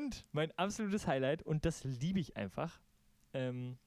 [0.00, 2.80] Und mein absolutes Highlight, und das liebe ich einfach,
[3.32, 3.78] ähm,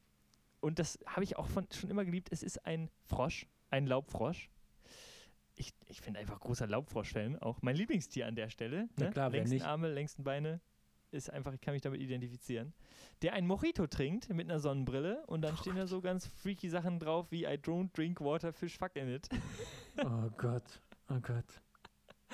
[0.62, 4.49] und das habe ich auch von, schon immer geliebt, es ist ein Frosch, ein Laubfrosch.
[5.56, 8.88] Ich, ich bin einfach großer Laubfrosch-Fan, auch mein Lieblingstier an der Stelle.
[8.97, 9.12] Na Ne?
[9.12, 9.65] klar, wer längsten nicht?
[9.65, 10.62] Arme, längsten Beine.
[11.12, 12.73] ist einfach, ich kann mich damit identifizieren,
[13.21, 16.69] der ein Mojito trinkt mit einer Sonnenbrille und dann Oh stehen da so ganz freaky
[16.69, 19.28] Sachen drauf wie I don't drink water, fish fuck in it.
[20.04, 21.45] Oh Gott, oh Gott.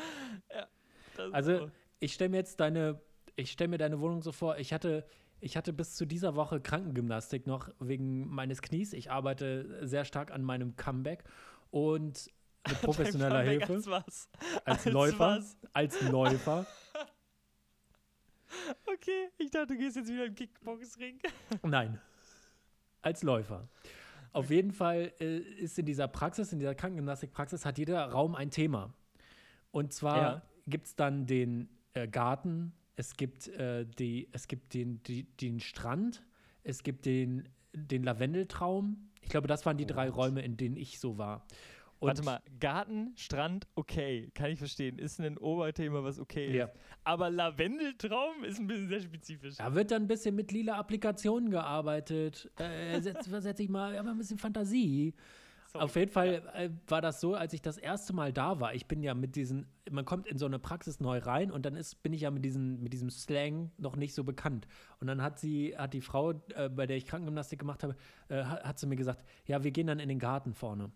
[1.17, 1.71] Ist Also, so.
[1.99, 3.01] Ich stelle mir jetzt deine,
[3.39, 5.05] ich stelle mir deine Wohnung so vor, ich hatte,
[5.39, 8.93] ich hatte bis zu dieser Woche Krankengymnastik noch wegen meines Knies.
[8.93, 11.23] Ich arbeite sehr stark an meinem Comeback
[11.71, 12.29] und
[12.67, 13.73] mit professioneller Hilfe.
[13.73, 14.29] Als was?
[14.65, 15.19] Als, als Läufer.
[15.37, 15.57] was?
[15.73, 16.65] Als Läufer.
[18.91, 21.19] Okay, ich dachte, du gehst jetzt wieder im Kickboxring.
[21.63, 21.99] Nein.
[23.01, 23.67] Als Läufer.
[24.33, 28.49] Auf jeden Fall äh, ist in dieser Praxis, in dieser Krankengymnastikpraxis, hat jeder Raum ein
[28.51, 28.93] Thema.
[29.71, 30.41] Und zwar Ja.
[30.67, 35.61] gibt es dann den äh, Garten, es gibt, äh, die, es gibt den, die, den
[35.61, 36.21] Strand,
[36.63, 39.09] es gibt den, den Lavendeltraum.
[39.21, 40.17] Ich glaube, das waren die drei What?
[40.17, 41.45] Räume, in denen ich so war.
[41.99, 44.99] Und Warte mal, Garten, Strand, okay, kann ich verstehen.
[44.99, 46.65] Ist ein Oberthema, was okay Ja.
[46.65, 46.73] ist.
[47.05, 49.55] Aber Lavendeltraum ist ein bisschen sehr spezifisch.
[49.55, 52.51] Da wird dann ein bisschen mit lila Applikationen gearbeitet.
[52.57, 55.13] Äh, setz, setz ich mal, aber ein bisschen Fantasie.
[55.71, 55.83] Sorry.
[55.83, 58.73] Auf jeden Fall äh, war das so, als ich das erste Mal da war.
[58.73, 61.75] Ich bin ja mit diesen, man kommt in so eine Praxis neu rein und dann
[61.75, 64.65] ist, bin ich ja mit, diesen, mit diesem Slang noch nicht so bekannt.
[64.99, 67.95] Und dann hat sie, hat die Frau, äh, bei der ich Krankengymnastik gemacht habe,
[68.29, 70.91] äh, hat, sie mir gesagt, ja, wir gehen dann in den Garten vorne.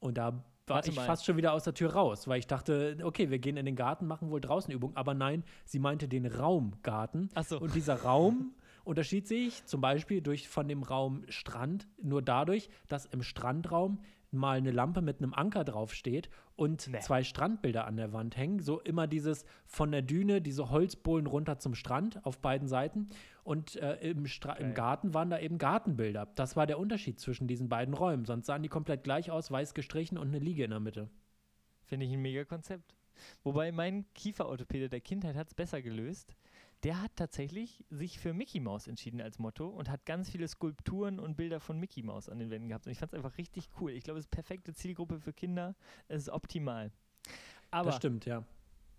[0.00, 1.06] Und da war Warte ich mal.
[1.06, 3.76] fast schon wieder aus der Tür raus, weil ich dachte, okay, wir gehen in den
[3.76, 4.96] Garten, machen wohl draußen Übungen.
[4.96, 7.30] Aber nein, sie meinte den Raumgarten.
[7.34, 7.60] Ach so.
[7.60, 8.56] Und dieser Raum
[8.88, 14.58] unterschied sich zum Beispiel durch, von dem Raum Strand nur dadurch, dass im Strandraum mal
[14.58, 17.00] eine Lampe mit einem Anker draufsteht und Nee.
[17.00, 18.60] zwei Strandbilder an der Wand hängen.
[18.60, 23.08] So immer dieses von der Düne, diese Holzbohlen runter zum Strand auf beiden Seiten.
[23.44, 24.74] Und äh, im, Stra im Geil.
[24.74, 26.26] Garten waren da eben Gartenbilder.
[26.34, 28.26] Das war der Unterschied zwischen diesen beiden Räumen.
[28.26, 31.08] Sonst sahen die komplett gleich aus, weiß gestrichen und eine Liege in der Mitte.
[31.84, 32.94] Finde ich ein mega Konzept.
[33.42, 36.34] Wobei mein Kieferorthopäde der Kindheit hat es besser gelöst.
[36.84, 41.18] Der hat tatsächlich sich für Mickey Mouse entschieden als Motto und hat ganz viele Skulpturen
[41.18, 42.86] und Bilder von Mickey Mouse an den Wänden gehabt.
[42.86, 43.90] Und ich fand es einfach richtig cool.
[43.92, 45.74] Ich glaube, es ist perfekte Zielgruppe für Kinder.
[46.06, 46.92] Es ist optimal.
[47.72, 48.44] Aber das stimmt, ja.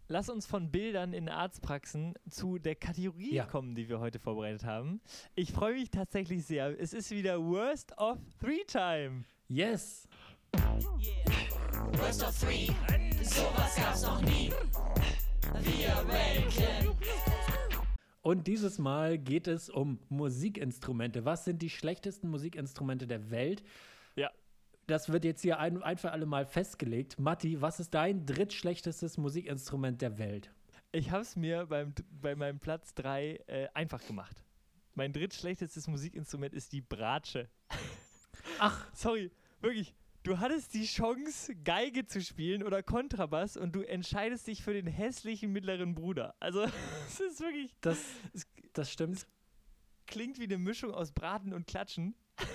[0.09, 3.45] lass uns von Bildern in Arztpraxen zu der Kategorie Ja.
[3.45, 4.99] kommen, die wir heute vorbereitet haben.
[5.35, 6.77] Ich freue mich tatsächlich sehr.
[6.79, 9.23] Es ist wieder Worst of Three Time.
[9.47, 10.05] Yes!
[11.93, 12.67] Worst of three,
[13.23, 14.51] sowas gab's noch nie.
[15.63, 16.95] Wir ranken.
[18.21, 21.25] Und dieses Mal geht es um Musikinstrumente.
[21.25, 23.63] Was sind die schlechtesten Musikinstrumente der Welt?
[24.15, 24.29] Ja.
[24.87, 27.17] Das wird jetzt hier ein, ein für alle Mal festgelegt.
[27.19, 30.51] Matti, was ist dein drittschlechtestes Musikinstrument der Welt?
[30.91, 34.43] Ich habe es mir beim, bei meinem Platz 3 äh, einfach gemacht.
[34.95, 37.47] Mein drittschlechtestes Musikinstrument ist die Bratsche.
[38.57, 39.93] Ach, Sorry, wirklich.
[40.23, 44.85] Du hattest die Chance, Geige zu spielen oder Kontrabass und du entscheidest dich für den
[44.87, 46.35] hässlichen mittleren Bruder.
[46.39, 46.63] Also,
[47.07, 47.97] es ist wirklich, das,
[48.73, 49.25] das stimmt.
[50.07, 52.15] klingt wie eine Mischung aus Braten und Klatschen.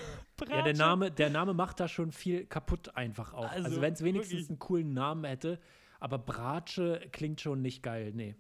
[0.49, 0.75] Ja, der.
[0.75, 3.49] Name, der Name macht da schon viel kaputt einfach auch.
[3.49, 4.49] Also, Also, wenn es wenigstens wirklich.
[4.51, 5.61] einen coolen Namen hätte,
[6.01, 8.11] aber Bratsche klingt schon nicht geil.
[8.15, 8.35] Nee.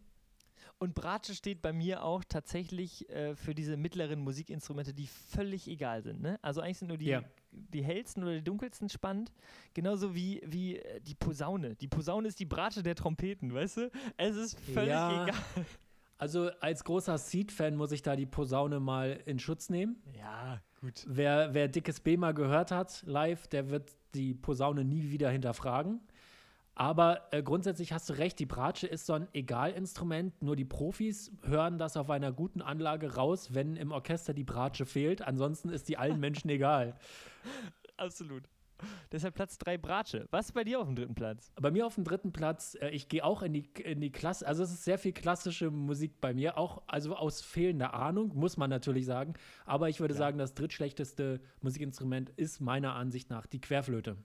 [0.78, 6.02] Und Bratsche steht bei mir auch tatsächlich äh, für diese mittleren Musikinstrumente, die völlig egal
[6.02, 6.20] sind.
[6.20, 6.38] Ne?
[6.42, 7.22] Also eigentlich sind nur die, Ja.
[7.54, 9.32] Die hellsten oder die dunkelsten spannend.
[9.74, 11.74] Genauso wie, wie äh, die Posaune.
[11.76, 13.90] Die Posaune ist die Bratsche der Trompeten, weißt du?
[14.16, 15.24] Es ist völlig Ja.
[15.24, 15.34] egal.
[16.16, 19.96] Also als großer Seed-Fan muss ich da die Posaune mal in Schutz nehmen.
[20.16, 21.04] Ja, gut.
[21.08, 26.00] Wer, wer Dickes B mal gehört hat live, der wird die Posaune nie wieder hinterfragen.
[26.76, 30.42] Aber äh, grundsätzlich hast du recht, die Bratsche ist so ein Egalinstrument.
[30.42, 34.84] Nur die Profis hören das auf einer guten Anlage raus, wenn im Orchester die Bratsche
[34.86, 35.22] fehlt.
[35.22, 36.96] Ansonsten ist die allen Menschen egal.
[37.96, 38.44] Absolut.
[39.12, 40.26] Deshalb Platz 3 Bratsche.
[40.32, 41.52] Was ist bei dir auf dem dritten Platz?
[41.54, 44.46] Bei mir auf dem dritten Platz, äh, ich gehe auch in die, in die Klasse,
[44.46, 48.56] also es ist sehr viel klassische Musik bei mir, auch also aus fehlender Ahnung, muss
[48.56, 49.34] man natürlich sagen.
[49.64, 50.18] Aber ich würde Ja.
[50.18, 54.16] sagen, das drittschlechteste Musikinstrument ist meiner Ansicht nach die Querflöte.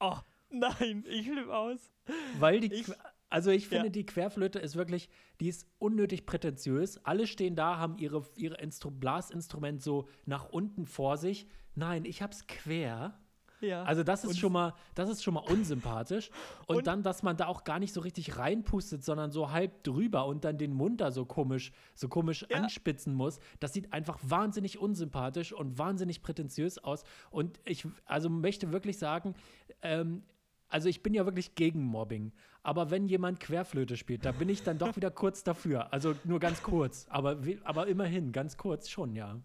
[0.00, 0.16] Oh,
[0.50, 1.90] nein, ich flippe aus.
[2.38, 2.92] Weil die, Ich-
[3.28, 3.90] also ich finde, Ja.
[3.92, 5.08] die Querflöte ist wirklich,
[5.40, 6.98] die ist unnötig prätentiös.
[7.04, 11.46] Alle stehen da, haben ihre, ihre Instru Blasinstrument so nach unten vor sich.
[11.76, 13.16] Nein, ich hab's quer.
[13.60, 13.82] Ja.
[13.84, 16.30] Also das ist Und- schon mal, das ist schon mal unsympathisch.
[16.66, 19.84] Und, Und- dann, dass man da auch gar nicht so richtig reinpustet, sondern so halb
[19.84, 22.56] drüber und dann den Mund da so komisch, so komisch Ja.
[22.56, 23.38] anspitzen muss.
[23.60, 27.04] Das sieht einfach wahnsinnig unsympathisch und wahnsinnig prätentiös aus.
[27.30, 29.34] Und ich also möchte wirklich sagen,
[29.82, 30.22] ähm,
[30.70, 32.32] also ich bin ja wirklich gegen Mobbing.
[32.62, 35.92] Aber wenn jemand Querflöte spielt, da bin ich dann doch wieder kurz dafür.
[35.92, 37.06] Also nur ganz kurz.
[37.08, 39.40] Aber, aber immerhin, ganz kurz schon, ja.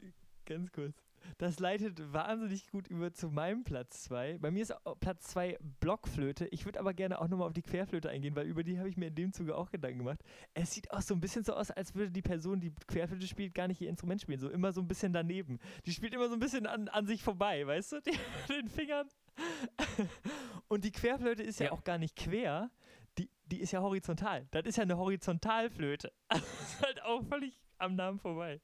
[0.46, 0.94] Ganz kurz.
[1.40, 4.38] das leitet wahnsinnig gut über zu meinem Platz 2.
[4.40, 6.46] Bei mir ist Platz 2 Blockflöte.
[6.48, 8.98] Ich würde aber gerne auch nochmal auf die Querflöte eingehen, weil über die habe ich
[8.98, 10.22] mir in dem Zuge auch Gedanken gemacht.
[10.54, 13.56] Es sieht auch so ein bisschen so aus, als würde die Person, die Querflöte spielt,
[13.56, 14.40] gar nicht ihr Instrument spielen.
[14.40, 15.60] So immer so ein bisschen daneben.
[15.86, 18.02] Die spielt immer so ein bisschen an, an sich vorbei, weißt du?
[18.06, 19.08] Die, mit den Fingern.
[20.68, 21.72] Und die Querflöte ist ja, Ja.
[21.72, 22.72] auch gar nicht quer.
[23.18, 24.48] Die, die ist ja horizontal.
[24.52, 26.12] Das ist ja eine Horizontalflöte.
[26.30, 26.42] Das
[26.74, 28.62] ist halt auch völlig am Namen vorbei.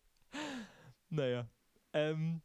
[1.09, 1.47] Naja.
[1.93, 2.41] Ähm,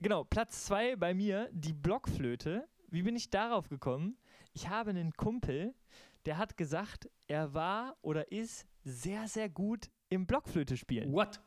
[0.00, 2.68] genau, Platz zwei bei mir, die Blockflöte.
[2.88, 4.16] Wie bin ich darauf gekommen?
[4.52, 5.74] Ich habe einen Kumpel,
[6.26, 11.10] der hat gesagt, er war oder ist sehr, sehr gut im Blockflöte spielen.
[11.12, 11.40] What?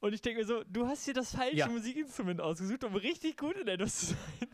[0.00, 1.68] Und ich denke mir so, du hast dir das falsche Ja.
[1.68, 4.48] Musikinstrument ausgesucht, um richtig gut in etwas zu sein.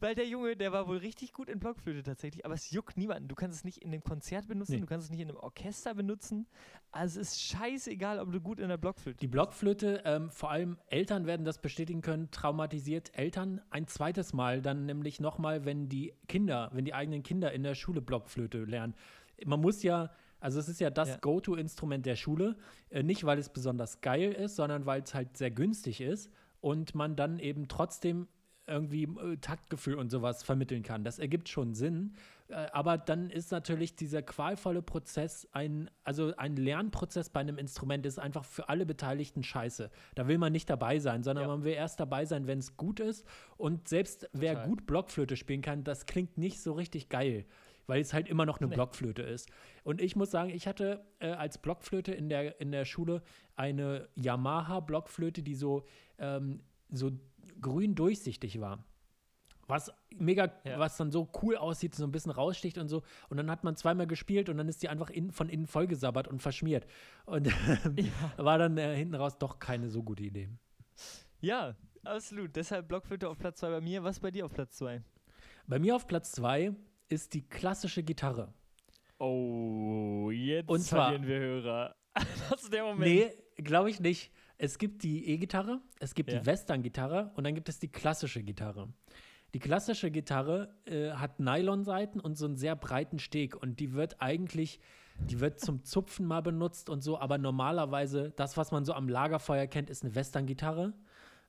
[0.00, 3.28] Weil der Junge, der war wohl richtig gut in Blockflöte tatsächlich, aber es juckt niemanden.
[3.28, 4.80] Du kannst es nicht in einem Konzert benutzen, Nee.
[4.80, 6.46] du kannst es nicht in einem Orchester benutzen.
[6.92, 10.76] Also es ist scheißegal, ob du gut in der Blockflöte Die Blockflöte, ähm, vor allem
[10.88, 16.12] Eltern werden das bestätigen können, traumatisiert Eltern ein zweites Mal, dann nämlich nochmal, wenn die
[16.28, 18.94] Kinder, wenn die eigenen Kinder in der Schule Blockflöte lernen.
[19.44, 21.16] Man muss ja, also es ist ja das Ja.
[21.18, 22.56] Go-To-Instrument der Schule,
[22.90, 26.30] äh, nicht weil es besonders geil ist, sondern weil es halt sehr günstig ist
[26.60, 28.28] und man dann eben trotzdem
[28.66, 31.04] irgendwie äh, Taktgefühl und sowas vermitteln kann.
[31.04, 32.14] Das ergibt schon Sinn.
[32.48, 38.06] Äh, aber dann ist natürlich dieser qualvolle Prozess ein, also ein Lernprozess bei einem Instrument
[38.06, 39.90] ist einfach für alle Beteiligten scheiße.
[40.14, 41.48] Da will man nicht dabei sein, sondern Ja.
[41.48, 43.26] man will erst dabei sein, wenn es gut ist.
[43.56, 44.68] Und selbst wer Total.
[44.68, 47.46] gut Blockflöte spielen kann, das klingt nicht so richtig geil.
[47.88, 48.74] Weil es halt immer noch eine Nee.
[48.74, 49.48] Blockflöte ist.
[49.84, 53.22] Und ich muss sagen, ich hatte äh, als Blockflöte in der, in der Schule
[53.54, 55.84] eine Yamaha-Blockflöte, die so,
[56.18, 57.12] ähm, so
[57.60, 58.84] grün durchsichtig war.
[59.68, 60.78] Was mega, Ja.
[60.78, 63.02] was dann so cool aussieht, so ein bisschen raussticht und so.
[63.28, 66.28] Und dann hat man zweimal gespielt und dann ist die einfach in, von innen vollgesabbert
[66.28, 66.86] und verschmiert.
[67.24, 67.46] Und
[68.36, 70.48] war dann äh, hinten raus doch keine so gute Idee.
[71.40, 72.54] Ja, absolut.
[72.54, 74.04] Deshalb Blockflöte auf Platz 2 bei mir.
[74.04, 75.02] Was bei dir auf Platz 2?
[75.66, 76.72] Bei mir auf Platz zwei
[77.08, 78.54] ist die klassische Gitarre.
[79.18, 81.96] Oh, jetzt Und zwar- verlieren wir Hörer.
[82.50, 83.00] das ist der Moment.
[83.00, 84.30] Nee, glaube ich nicht.
[84.58, 86.38] Es gibt die E-Gitarre, es gibt Ja.
[86.40, 88.88] die Western-Gitarre und dann gibt es die klassische Gitarre.
[89.54, 94.20] Die klassische Gitarre äh, hat Nylonseiten und so einen sehr breiten Steg und die wird
[94.20, 94.80] eigentlich,
[95.18, 99.08] die wird zum Zupfen mal benutzt und so, aber normalerweise, das, was man so am
[99.08, 100.92] Lagerfeuer kennt, ist eine Western-Gitarre.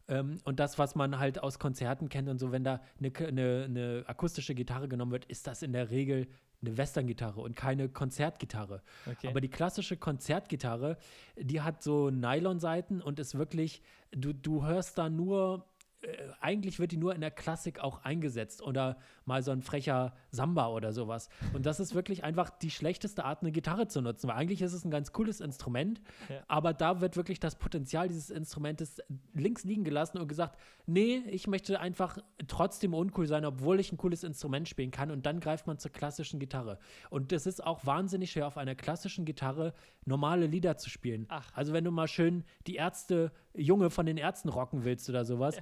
[0.10, 3.64] Ähm, und das, was man halt aus Konzerten kennt und so, wenn da eine, eine,
[3.66, 6.28] eine akustische Gitarre genommen wird, ist das in der Regel
[6.62, 8.82] eine Western-Gitarre und keine Konzertgitarre.
[9.06, 9.28] Okay.
[9.28, 10.98] Aber die klassische Konzertgitarre,
[11.38, 13.82] die hat so Nylonseiten und ist wirklich,
[14.12, 15.68] du, du hörst da nur,
[16.02, 18.98] äh, eigentlich wird die nur in der Klassik auch eingesetzt oder
[19.28, 21.30] mal so ein frecher Samba oder sowas.
[21.54, 24.74] Und das ist wirklich einfach die schlechteste Art, eine Gitarre zu nutzen, weil eigentlich ist
[24.74, 26.42] es ein ganz cooles Instrument, Ja.
[26.48, 29.02] aber da wird wirklich das Potenzial dieses Instrumentes
[29.34, 32.18] links liegen gelassen und gesagt, nee, ich möchte einfach
[32.48, 35.92] trotzdem uncool sein, obwohl ich ein cooles Instrument spielen kann und dann greift man zur
[35.92, 36.80] klassischen Gitarre.
[37.10, 39.74] Und es ist auch wahnsinnig schwer, auf einer klassischen Gitarre
[40.06, 41.26] normale Lieder zu spielen.
[41.30, 41.52] Ach.
[41.54, 45.58] Also wenn du mal schön die Ärzte, Junge von den Ärzten rocken willst oder sowas,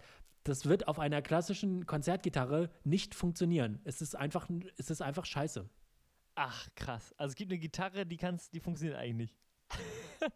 [0.45, 3.79] das wird auf einer klassischen Konzertgitarre nicht funktionieren.
[3.83, 5.67] Es ist einfach, es ist einfach scheiße.
[6.35, 7.13] Ach, krass.
[7.17, 9.35] Also es gibt eine Gitarre, die kannst, die funktioniert eigentlich nicht.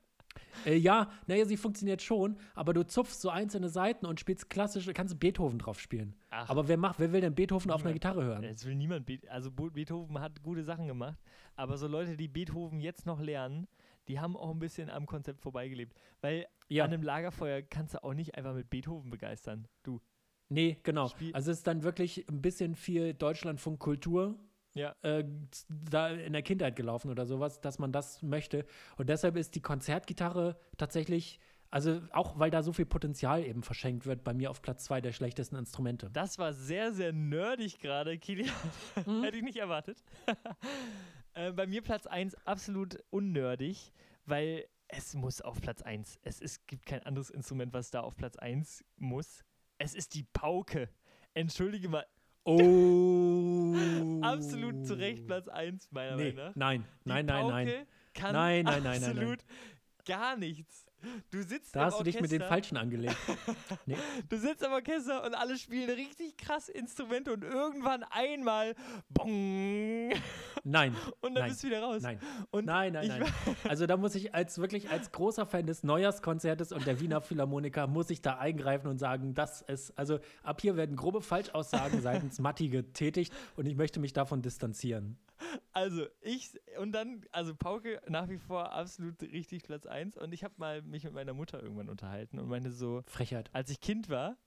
[0.66, 4.90] Äh, ja, naja, sie funktioniert schon, aber du zupfst so einzelne Seiten und spielst klassisch,
[4.94, 6.16] kannst Beethoven drauf spielen.
[6.32, 6.50] Ach.
[6.50, 7.94] Aber wer macht, wer will denn Beethoven auf einer.
[7.94, 8.44] Gitarre hören?
[8.44, 11.18] Es will niemand, Be also Beethoven hat gute Sachen gemacht,
[11.56, 13.68] aber so Leute, die Beethoven jetzt noch lernen,
[14.10, 15.96] die haben auch ein bisschen am Konzept vorbeigelebt.
[16.20, 16.86] Weil Ja.
[16.86, 19.68] an einem Lagerfeuer kannst du auch nicht einfach mit Beethoven begeistern.
[19.84, 20.00] Du.
[20.50, 21.08] Nee, genau.
[21.10, 24.40] Spiel- Also es ist dann wirklich ein bisschen viel Deutschlandfunk Kultur
[24.74, 24.96] Ja.
[25.04, 25.24] äh,
[25.70, 28.66] da in der Kindheit gelaufen oder sowas, dass man das möchte.
[28.98, 31.40] Und deshalb ist die Konzertgitarre tatsächlich,
[31.72, 35.02] also auch weil da so viel Potenzial eben verschenkt wird, bei mir auf Platz zwei
[35.02, 36.10] der schlechtesten Instrumente.
[36.14, 38.50] Das war sehr, sehr nerdig gerade, Kilian.
[39.06, 39.24] Mhm.
[39.24, 40.04] Hätte ich nicht erwartet.
[41.34, 43.92] äh, bei mir Platz 1 absolut unnerdig,
[44.26, 46.20] weil es muss auf Platz 1.
[46.24, 49.44] Es ist, gibt kein anderes Instrument, was da auf Platz 1 muss.
[49.78, 50.90] Es ist die Pauke.
[51.34, 52.06] Entschuldige mal,
[52.44, 53.76] Oh.
[54.24, 56.56] absolut zu Recht Platz 1, meiner Nee, Meinung nach.
[56.56, 57.68] nein, Die nein, nein, nein.
[57.68, 59.10] Pauke kann Nein, nein, nein, nein, nein.
[59.12, 59.46] absolut
[60.06, 60.86] gar nichts.
[61.32, 63.16] Du sitzt Da im hast du dich mit den Orchester- Falschen angelegt.
[63.86, 63.98] Nee.
[64.30, 68.76] Du sitzt am Orchester und alle spielen richtig krass Instrumente und irgendwann einmal
[69.10, 70.12] bong
[70.64, 71.50] Nein, und dann Nein.
[71.50, 72.02] bist du wieder raus.
[72.02, 72.20] nein,
[72.52, 73.24] Und nein, nein, nein.
[73.68, 77.88] Also da muss ich als wirklich als großer Fan des Neujahrskonzertes und der Wiener Philharmoniker
[77.88, 82.40] muss ich da eingreifen und sagen, das ist, also ab hier werden grobe Falschaussagen seitens
[82.40, 85.18] Matti getätigt und ich möchte mich davon distanzieren.
[85.72, 90.44] Also ich und dann, also Pauke nach wie vor absolut richtig Platz 1 und ich
[90.44, 93.50] habe mal mich mit meiner Mutter irgendwann unterhalten und meinte so, Frechheit.
[93.54, 94.38] als ich Kind war,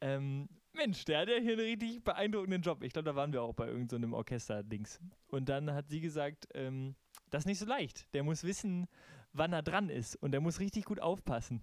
[0.00, 2.82] ähm, Mensch, der hat ja hier einen richtig beeindruckenden Job.
[2.82, 5.00] Ich glaube, da waren wir auch bei irgendeinem so Orchester-Dings.
[5.28, 6.94] Und dann hat sie gesagt, ähm,
[7.30, 8.12] das ist nicht so leicht.
[8.14, 8.86] Der muss wissen,
[9.32, 11.62] wann er dran ist und der muss richtig gut aufpassen.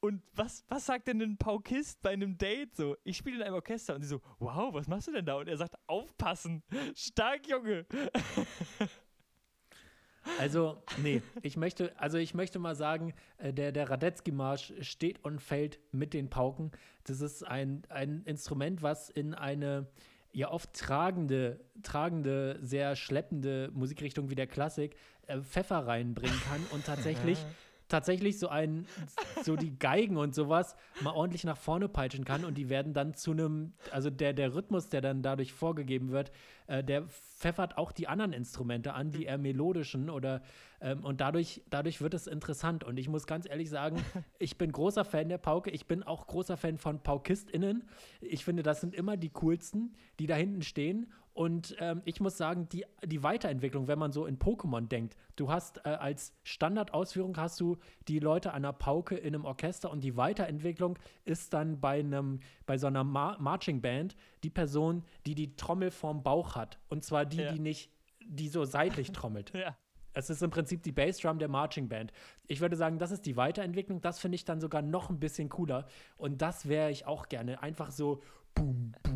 [0.00, 2.96] Und was, was sagt denn ein Paukist bei einem Date so?
[3.02, 5.36] Ich spiele in einem Orchester und sie so, wow, was machst du denn da?
[5.36, 6.62] Und er sagt, aufpassen.
[6.94, 7.86] Stark, Junge.
[10.38, 15.40] Also, nee, ich möchte, also ich möchte mal sagen, äh, der, der Radetzky-Marsch steht und
[15.40, 16.72] fällt mit den Pauken.
[17.04, 19.86] Das ist ein, ein Instrument, was in eine
[20.32, 24.94] ja oft tragende, tragende, sehr schleppende Musikrichtung wie der Klassik
[25.26, 27.38] äh, Pfeffer reinbringen kann und tatsächlich
[27.88, 28.86] tatsächlich so ein,
[29.44, 33.14] so die Geigen und sowas mal ordentlich nach vorne peitschen kann und die werden dann
[33.14, 36.32] zu einem, also der, der Rhythmus, der dann dadurch vorgegeben wird,
[36.66, 40.42] äh, der pfeffert auch die anderen Instrumente an, die eher melodischen oder
[40.80, 42.84] ähm, und dadurch, dadurch wird es interessant.
[42.84, 43.96] Und ich muss ganz ehrlich sagen,
[44.38, 47.84] ich bin großer Fan der Pauke, ich bin auch großer Fan von PaukistInnen.
[48.20, 52.38] Ich finde, das sind immer die coolsten, die da hinten stehen und ähm, ich muss
[52.38, 57.36] sagen, die, die Weiterentwicklung, wenn man so in Pokémon denkt, du hast äh, als Standardausführung
[57.36, 57.76] hast du
[58.08, 62.40] die Leute an einer Pauke in einem Orchester und die Weiterentwicklung ist dann bei einem,
[62.64, 66.78] bei so einer Mar Marching Band die Person, die die Trommel vorm Bauch hat.
[66.88, 67.52] Und zwar die, Ja.
[67.52, 67.90] die nicht,
[68.24, 69.52] die so seitlich trommelt.
[69.54, 69.76] Ja.
[70.16, 72.10] Es ist im Prinzip die Bassdrum der Marching Band.
[72.46, 74.00] Ich würde sagen, das ist die Weiterentwicklung.
[74.00, 75.86] Das finde ich dann sogar noch ein bisschen cooler.
[76.16, 77.62] Und das wäre ich auch gerne.
[77.62, 78.22] Einfach so
[78.54, 79.15] boom, boom,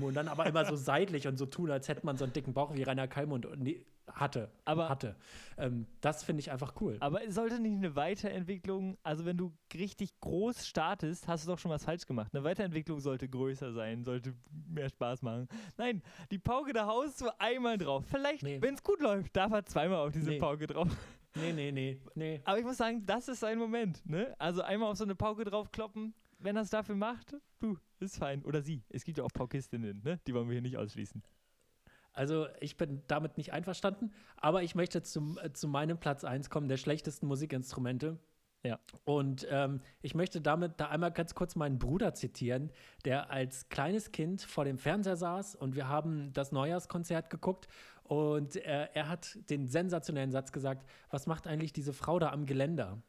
[0.00, 0.08] boom.
[0.08, 2.52] Und dann aber immer so seitlich und so tun, als hätte man so einen dicken
[2.54, 4.50] Bauch wie Rainer Kallmund und nee, hatte.
[4.64, 5.16] Aber- hatte.
[5.56, 6.96] Ähm, das finde ich einfach cool.
[7.00, 11.58] Aber es sollte nicht eine Weiterentwicklung, also wenn du richtig groß startest, hast du doch
[11.58, 12.34] schon was falsch gemacht.
[12.34, 14.34] Eine Weiterentwicklung sollte größer sein, sollte
[14.68, 15.48] mehr Spaß machen.
[15.76, 18.04] Nein, die Pauke, da haust du einmal drauf.
[18.08, 18.60] Vielleicht, Nee.
[18.60, 20.38] wenn es gut läuft, darf er zweimal auf diese Nee.
[20.38, 20.88] Pauke drauf.
[21.36, 22.40] Nee, nee, nee, nee.
[22.44, 24.34] Aber ich muss sagen, das ist sein Moment, ne?
[24.38, 26.14] Also einmal auf so eine Pauke draufkloppen,
[26.44, 28.44] wenn er es dafür macht, du, ist fein.
[28.44, 28.84] Oder sie.
[28.90, 30.20] Es gibt ja auch Paukistinnen, ne?
[30.26, 31.22] Die wollen wir hier nicht ausschließen.
[32.12, 36.48] Also ich bin damit nicht einverstanden, aber ich möchte zum, äh, zu meinem Platz 1
[36.48, 38.18] kommen, der schlechtesten Musikinstrumente.
[38.62, 38.78] Ja.
[39.04, 42.70] Und ähm, ich möchte damit da einmal ganz kurz meinen Bruder zitieren,
[43.04, 47.66] der als kleines Kind vor dem Fernseher saß und wir haben das Neujahrskonzert geguckt
[48.04, 52.46] und äh, er hat den sensationellen Satz gesagt, was macht eigentlich diese Frau da am
[52.46, 53.02] Geländer?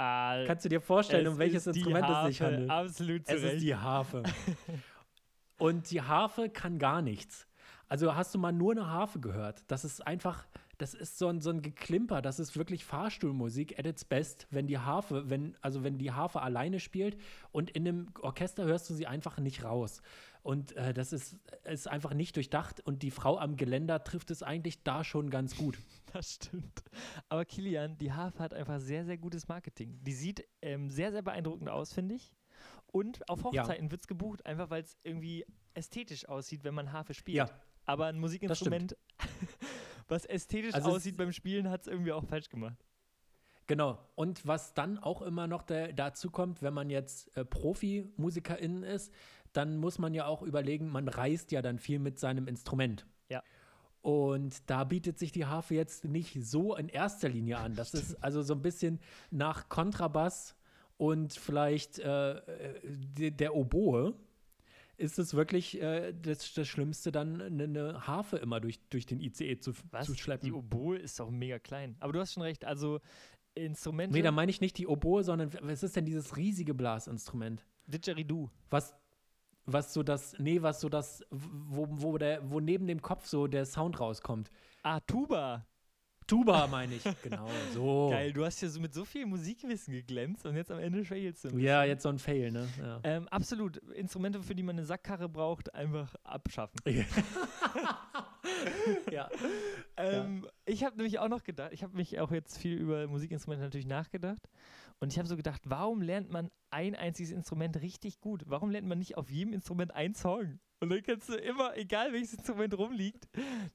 [0.00, 2.70] Ah, Kannst du dir vorstellen, um welches ist Instrument es sich Harfe, handelt?
[2.70, 3.62] Absolut zu Es ist Recht.
[3.62, 4.22] die Harfe.
[5.58, 7.46] Und die Harfe kann gar nichts.
[7.88, 9.64] Also hast du mal nur eine Harfe gehört?
[9.66, 10.46] Das ist einfach,
[10.76, 14.66] das ist so ein, so ein Geklimper, das ist wirklich Fahrstuhlmusik at its best, wenn
[14.66, 17.16] die Harfe, wenn, also wenn die Harfe alleine spielt
[17.50, 20.02] und in einem Orchester hörst du sie einfach nicht raus.
[20.42, 24.42] Und äh, das ist, ist einfach nicht durchdacht und die Frau am Geländer trifft es
[24.42, 25.78] eigentlich da schon ganz gut.
[26.12, 26.82] Das stimmt.
[27.28, 29.98] Aber Kilian, die Harfe hat einfach sehr, sehr gutes Marketing.
[30.02, 32.34] Die sieht ähm, sehr, sehr beeindruckend aus, finde ich.
[32.86, 33.62] Und auf Ja.
[33.62, 35.44] Hochzeiten wird es gebucht, einfach weil es irgendwie
[35.74, 37.36] ästhetisch aussieht, wenn man Harfe spielt.
[37.36, 37.50] Ja.
[37.84, 38.96] Aber ein Musikinstrument,
[40.08, 42.84] was ästhetisch Also aussieht beim Spielen, hat es irgendwie auch falsch gemacht.
[43.66, 43.98] Genau.
[44.14, 49.12] Und was dann auch immer noch da, dazu kommt, wenn man jetzt äh, Profi-MusikerInnen ist,
[49.52, 53.06] dann muss man ja auch überlegen, man reist ja dann viel mit seinem Instrument.
[54.02, 57.74] Und da bietet sich die Harfe jetzt nicht so in erster Linie an.
[57.74, 60.54] Das ist also so ein bisschen nach Kontrabass
[60.96, 64.14] und vielleicht äh, äh, de- der Oboe
[64.96, 69.20] ist es wirklich äh, das, das Schlimmste, dann eine, eine Harfe immer durch, durch den
[69.20, 70.06] ICE zu, Was?
[70.06, 70.46] zu schleppen.
[70.46, 71.96] Die Oboe ist doch mega klein.
[72.00, 73.00] Aber du hast schon recht, also
[73.54, 74.14] Instrumente.
[74.16, 77.64] Nee, da meine ich nicht die Oboe, sondern was ist denn dieses riesige Blasinstrument?
[77.86, 78.50] Didgeridoo.
[78.70, 78.94] Was,
[79.68, 83.46] was so das, nee, was so das, wo, wo, der, wo neben dem Kopf so
[83.46, 84.50] der Sound rauskommt.
[84.82, 85.66] Ah, Tuba.
[86.28, 88.10] Tuba meine ich, genau, so.
[88.10, 91.44] Geil, du hast ja so mit so viel Musikwissen geglänzt und jetzt am Ende failst
[91.44, 91.48] du.
[91.48, 92.68] ein Ja, jetzt so ein Fail, ne?
[92.78, 93.00] Ja.
[93.02, 93.78] Ähm, absolut.
[93.94, 96.78] Instrumente, für die man eine Sackkarre braucht, einfach abschaffen.
[99.10, 99.28] ja.
[100.00, 103.64] Ähm, Ich habe nämlich auch noch gedacht, ich habe mich auch jetzt viel über Musikinstrumente
[103.64, 104.48] natürlich nachgedacht.
[105.00, 108.44] Und ich habe so gedacht, warum lernt man ein einziges Instrument richtig gut?
[108.46, 110.60] Warum lernt man nicht auf jedem Instrument einen Song?
[110.80, 113.28] Und dann kannst du immer, egal welches Instrument rumliegt,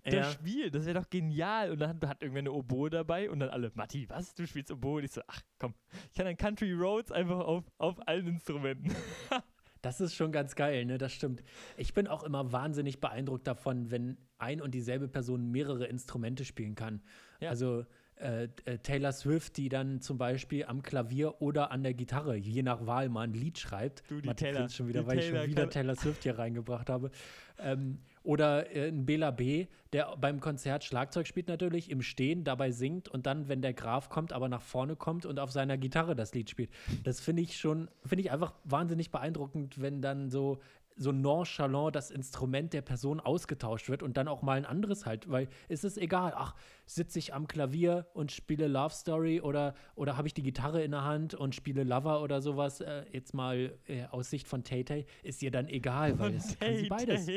[0.04, 0.24] das Ja.
[0.32, 0.72] spielen.
[0.72, 1.72] Das wäre doch genial.
[1.72, 4.34] Und dann hat irgendwer eine Oboe dabei und dann alle, Matti, was?
[4.36, 5.00] Du spielst Oboe?
[5.00, 5.74] Und ich so, ach komm,
[6.12, 8.92] ich kann dann Country Roads einfach auf, auf allen Instrumenten.
[9.82, 10.98] Das ist schon ganz geil, ne?
[10.98, 11.44] Das stimmt.
[11.76, 16.76] Ich bin auch immer wahnsinnig beeindruckt davon, wenn ein und dieselbe Person mehrere Instrumente spielen
[16.76, 17.04] kann.
[17.42, 17.50] Ja.
[17.50, 17.86] Also
[18.24, 22.64] äh, äh, Taylor Swift, die dann zum Beispiel am Klavier oder an der Gitarre, je
[22.64, 24.04] nach Wahl, mal ein Lied schreibt.
[24.08, 26.90] Du, die Matti Taylor- schon wieder, weil ich Taylor schon wieder Taylor Swift hier reingebracht
[26.90, 27.12] habe.
[27.60, 32.72] Ähm, Oder äh, ein Bela B., der beim Konzert Schlagzeug spielt natürlich, im Stehen dabei
[32.72, 36.16] singt und dann, wenn der Graf kommt, aber nach vorne kommt und auf seiner Gitarre
[36.16, 36.72] das Lied spielt.
[37.04, 40.60] Das finde ich schon, finde ich einfach wahnsinnig beeindruckend, wenn dann so
[40.96, 45.30] so nonchalant das Instrument der Person ausgetauscht wird und dann auch mal ein anderes halt,
[45.30, 50.18] weil es ist egal, ach, sitze ich am Klavier und spiele Love Story oder, oder
[50.18, 53.78] habe ich die Gitarre in der Hand und spiele Lover oder sowas, äh, jetzt mal
[53.88, 57.28] äh, aus Sicht von Tay Tay, ist ihr dann egal, weil es kann sie beides.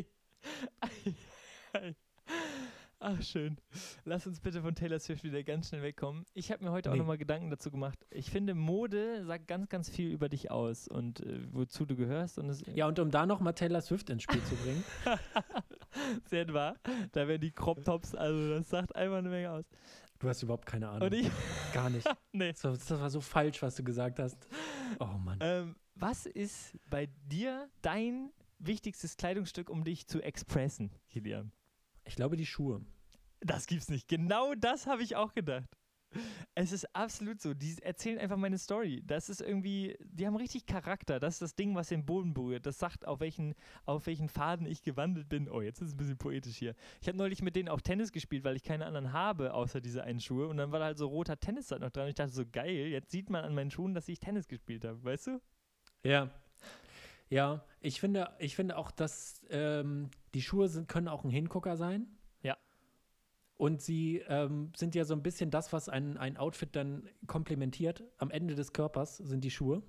[3.09, 3.57] Ach, schön.
[4.05, 6.25] Lass uns bitte von Taylor Swift wieder ganz schnell wegkommen.
[6.35, 6.99] Ich habe mir heute auch Nee.
[6.99, 8.05] nochmal Gedanken dazu gemacht.
[8.11, 12.37] Ich finde, Mode sagt ganz, ganz viel über dich aus und äh, wozu du gehörst.
[12.37, 14.83] Und es Ja, und um da noch mal Taylor Swift ins Spiel zu bringen,
[16.29, 16.75] sehr wahr.
[17.13, 19.65] Da werden die Crop Tops, also das sagt einfach eine Menge aus.
[20.19, 21.03] du hast überhaupt keine Ahnung.
[21.07, 21.31] Und ich,
[21.73, 22.09] Gar nicht.
[22.33, 22.51] nee.
[22.51, 24.49] Das war, das war so falsch, was du gesagt hast.
[24.99, 25.39] Oh Mann.
[25.41, 31.53] Ähm, was ist bei dir dein wichtigstes Kleidungsstück, um dich zu expressen, Kilian?
[32.05, 32.81] Ich glaube, die Schuhe.
[33.41, 34.09] Das gibt's nicht.
[34.09, 35.69] Genau das habe ich auch gedacht.
[36.55, 37.53] Es ist absolut so.
[37.53, 39.03] Die erzählen einfach meine Story.
[39.07, 41.21] Das ist irgendwie, die haben richtig Charakter.
[41.21, 42.65] Das ist das Ding, was den Boden berührt.
[42.65, 45.49] Das sagt, auf welchen, auf welchen Faden ich gewandelt bin.
[45.51, 46.75] Oh, jetzt ist es ein bisschen poetisch hier.
[47.01, 50.05] Ich habe neulich mit denen auch Tennis gespielt, weil ich keine anderen habe, außer diese
[50.05, 50.49] einen Schuhe.
[50.49, 52.09] Und dann war da halt so roter Tennis noch dran.
[52.09, 55.03] Ich dachte so, geil, jetzt sieht man an meinen Schuhen, dass ich Tennis gespielt habe.
[55.05, 55.41] Weißt du?
[56.05, 56.31] Ja.
[57.29, 61.77] Ja, ich finde, ich finde auch, dass ähm, die Schuhe sind, können auch ein Hingucker
[61.77, 62.07] sein.
[63.57, 68.05] Und sie ähm, sind ja so ein bisschen das, was ein, ein Outfit dann komplementiert.
[68.19, 69.83] Am Ende des Körpers sind die Schuhe.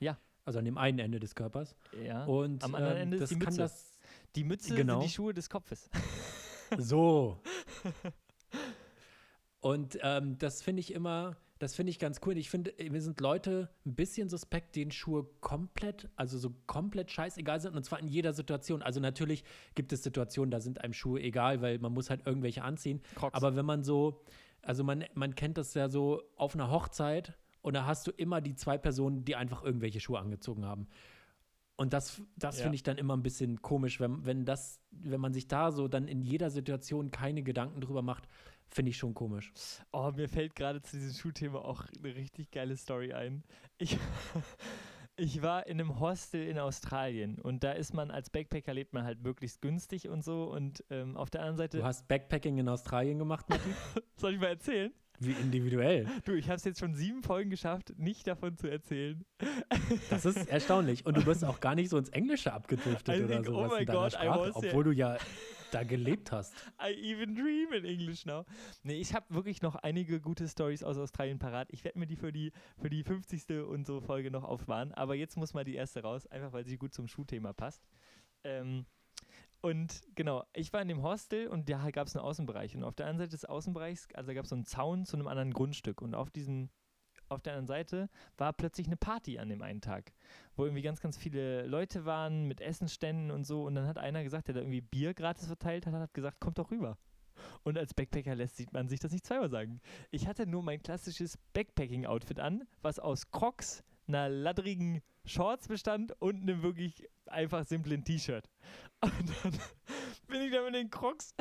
[0.00, 0.18] Ja.
[0.44, 1.74] Also an dem einen Ende des Körpers.
[2.04, 2.24] Ja.
[2.24, 3.58] Und Am anderen ähm, Ende ist das die kann Mütze.
[3.62, 3.98] das
[4.36, 5.00] Die Mütze Genau.
[5.00, 5.88] sind die Schuhe des Kopfes.
[6.78, 7.40] so.
[9.60, 12.36] Und ähm, das finde ich immer, das finde ich ganz cool.
[12.36, 17.10] Ich finde, äh, mir sind Leute ein bisschen suspekt, denen Schuhe komplett, also so komplett
[17.10, 18.82] scheißegal sind und zwar in jeder Situation.
[18.82, 19.42] Also natürlich
[19.74, 23.00] gibt es Situationen, da sind einem Schuhe egal, weil man muss halt irgendwelche anziehen.
[23.14, 23.34] Crocs.
[23.34, 24.22] Aber wenn man so,
[24.62, 28.40] also man, man kennt das ja so auf einer Hochzeit und da hast du immer
[28.40, 30.86] die zwei Personen, die einfach irgendwelche Schuhe angezogen haben.
[31.78, 32.62] Und das, das Ja.
[32.62, 35.88] finde ich dann immer ein bisschen komisch, wenn, wenn das, wenn man sich da so
[35.88, 38.28] dann in jeder Situation keine Gedanken drüber macht,
[38.68, 39.52] finde ich schon komisch.
[39.92, 43.42] Oh, mir fällt gerade zu diesem Schuhthema auch eine richtig geile Story ein.
[43.78, 43.98] Ich,
[45.16, 49.04] ich war in einem Hostel in Australien und da ist man als Backpacker lebt man
[49.04, 52.68] halt möglichst günstig und so und ähm, auf der anderen Seite, Du hast Backpacking in
[52.68, 53.70] Australien gemacht, Matti?
[54.16, 54.92] soll ich mal erzählen?
[55.18, 56.06] Wie individuell.
[56.26, 59.24] Du, ich habe es jetzt schon sieben Folgen geschafft, nicht davon zu erzählen.
[60.10, 61.06] Das ist erstaunlich.
[61.06, 63.72] Und du bist auch gar nicht so ins Englische abgedriftet I oder think, oh sowas
[63.72, 65.16] my in deiner God, I Sprache, obwohl du ja
[65.70, 66.54] da gelebt hast.
[66.80, 68.44] I even dream in English now.
[68.82, 71.68] Nee, ich habe wirklich noch einige gute Stories aus Australien parat.
[71.70, 73.66] Ich werde mir die für die für die 50.
[73.66, 74.92] und so Folge noch aufsparen.
[74.92, 77.86] Aber jetzt muss mal die erste raus, einfach weil sie gut zum Schuhthema passt.
[78.44, 78.86] Ähm,
[79.60, 82.76] und genau, ich war in dem Hostel und da gab es einen Außenbereich.
[82.76, 85.26] Und auf der anderen Seite des Außenbereichs, also gab es so einen Zaun zu einem
[85.26, 86.02] anderen Grundstück.
[86.02, 86.70] Und auf diesem,
[87.28, 90.12] auf der anderen Seite war plötzlich eine Party an dem einen Tag,
[90.56, 93.64] wo irgendwie ganz, ganz viele Leute waren mit Essensständen und so.
[93.64, 96.58] Und dann hat einer gesagt, der da irgendwie Bier gratis verteilt hat, hat gesagt, kommt
[96.58, 96.98] doch rüber.
[97.64, 99.80] Und als Backpacker lässt man sich das nicht zweimal sagen.
[100.10, 106.42] Ich hatte nur mein klassisches Backpacking-Outfit an, was aus Crocs, einer laddrigen Shorts bestand und
[106.42, 108.48] einem wirklich einfach simplen T-Shirt.
[109.00, 109.52] Und dann
[110.28, 111.34] bin ich da mit den Crocs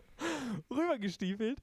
[0.70, 1.60] rübergestiefelt.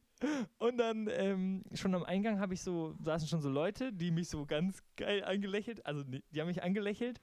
[0.58, 4.30] Und dann ähm, schon am Eingang habe ich so, saßen schon so Leute, die mich
[4.30, 7.20] so ganz geil angelächelt, also die, haben mich angelächelt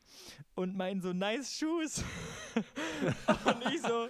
[0.55, 2.05] und meinen so nice shoes.
[2.55, 4.09] und ich so,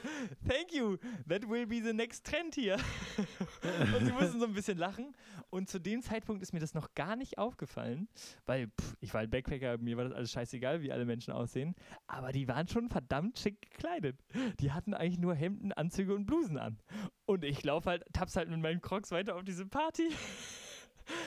[0.49, 0.97] thank you,
[1.29, 2.77] that will be the next trend hier.
[3.97, 5.15] und sie mussten so ein bisschen lachen.
[5.51, 8.09] Und zu dem Zeitpunkt ist mir das noch gar nicht aufgefallen,
[8.47, 11.75] weil pff, ich war ein Backpacker, mir war das alles scheißegal, wie alle Menschen aussehen.
[12.09, 14.19] Aber die waren schon verdammt schick gekleidet.
[14.59, 16.79] Die hatten eigentlich nur Hemden, Anzüge und Blusen an.
[17.27, 20.11] Und ich laufe halt, taps halt mit meinen Crocs weiter auf diese Party.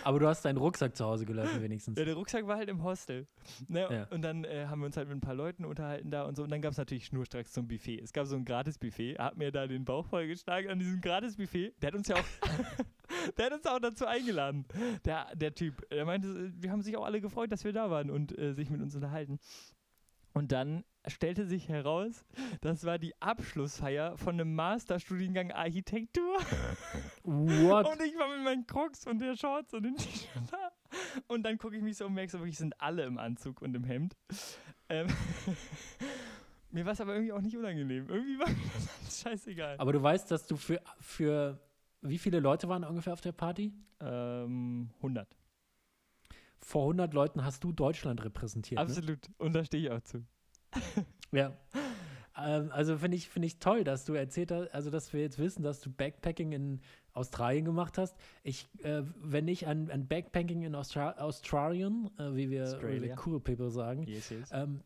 [0.03, 1.97] Aber du hast deinen Rucksack zu Hause gelassen, wenigstens.
[1.97, 3.27] Ja, der Rucksack war halt im Hostel.
[3.67, 3.87] Ne?
[3.91, 4.03] Ja.
[4.09, 6.43] Und dann äh, haben wir uns halt mit ein paar Leuten unterhalten da und so.
[6.43, 7.99] Und dann gab es natürlich schnurstracks zum Buffet.
[8.01, 9.15] Es gab so ein Gratis-Buffet.
[9.15, 11.73] Er hat mir da den Bauch vollgeschlagen an diesem Gratis-Buffet.
[11.81, 12.25] Der hat uns ja auch,
[13.37, 14.65] der hat uns auch dazu eingeladen.
[15.03, 15.87] Der, der Typ.
[15.89, 18.53] Der meinte, äh, wir haben sich auch alle gefreut, dass wir da waren und äh,
[18.53, 19.39] sich mit uns unterhalten.
[20.33, 22.25] Und dann stellte sich heraus,
[22.61, 26.37] das war die Abschlussfeier von einem Masterstudiengang Architektur.
[27.23, 27.87] What?
[27.87, 30.71] Und ich war mit meinen Crocs und der Shorts und dem T-Shirt da.
[31.27, 33.75] Und dann gucke ich mich so um, merke so wirklich, sind alle im Anzug und
[33.75, 34.15] im Hemd.
[34.89, 35.07] Ähm
[36.71, 38.09] mir war es aber irgendwie auch nicht unangenehm.
[38.09, 38.55] Irgendwie war mir
[39.03, 39.75] das scheißegal.
[39.77, 41.59] Aber du weißt, dass du für, für
[42.01, 43.73] wie viele Leute waren ungefähr auf der Party?
[43.99, 45.35] Ähm, 100.
[46.59, 48.79] Vor 100 Leuten hast du Deutschland repräsentiert.
[48.79, 48.85] Ne?
[48.85, 49.19] Absolut.
[49.37, 50.25] Und da stehe ich auch zu.
[51.31, 51.51] Ja.
[52.37, 55.39] ähm, also finde ich, finde ich toll, dass du erzählt hast, also dass wir jetzt
[55.39, 56.81] wissen, dass du Backpacking in
[57.13, 58.15] Australien gemacht hast.
[58.43, 63.15] Ich, äh, wenn ich an, an Backpacking in Austra Australien, äh, wie, wir, Australia.
[63.15, 64.49] wir cool people sagen, Yes, yes.
[64.51, 64.81] ähm,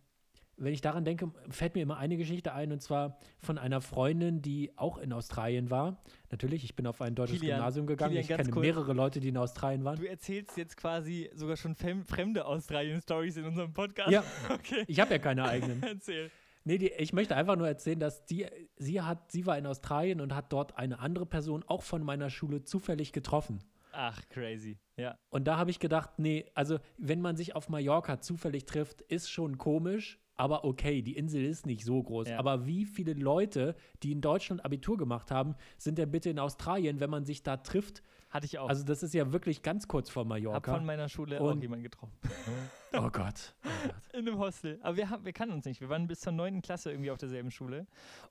[0.59, 4.41] wenn ich daran denke, fällt mir immer eine Geschichte ein und zwar von einer Freundin,
[4.41, 6.01] die auch in Australien war.
[6.31, 8.11] Natürlich, ich bin auf ein deutsches Kilian, Gymnasium gegangen.
[8.11, 8.65] Kilian, ich kenne kurz.
[8.65, 9.97] mehrere Leute, die in Australien waren.
[9.97, 14.11] Du erzählst jetzt quasi sogar schon fremde Australien-Stories in unserem Podcast.
[14.11, 14.23] Ja.
[14.49, 14.83] Okay.
[14.87, 15.81] Ich habe ja keine eigenen.
[15.83, 16.31] Erzähl.
[16.63, 18.45] Nee, die, ich möchte einfach nur erzählen, dass die,
[18.77, 22.29] sie hat, sie war in Australien und hat dort eine andere Person auch von meiner
[22.29, 23.59] Schule zufällig getroffen.
[24.01, 24.79] Ach, crazy.
[24.95, 25.17] Ja.
[25.29, 29.29] Und da habe ich gedacht, nee, also wenn man sich auf Mallorca zufällig trifft, ist
[29.29, 32.29] schon komisch, aber okay, die Insel ist nicht so groß.
[32.29, 32.39] Ja.
[32.39, 37.01] Aber wie viele Leute, die in Deutschland Abitur gemacht haben, sind denn bitte in Australien,
[37.01, 38.01] wenn man sich da trifft?
[38.29, 38.69] Hatte ich auch.
[38.69, 40.75] Also das ist ja wirklich ganz kurz vor Hab Mallorca.
[40.75, 42.13] von meiner Schule auch Und- jemanden getroffen.
[42.93, 43.53] oh Gott.
[43.65, 43.95] Oh Gott.
[44.13, 44.79] In einem Hostel.
[44.81, 45.81] Aber wir, haben, wir kannten uns nicht.
[45.81, 46.61] Wir waren bis zur 9.
[46.61, 47.85] Klasse irgendwie auf derselben Schule.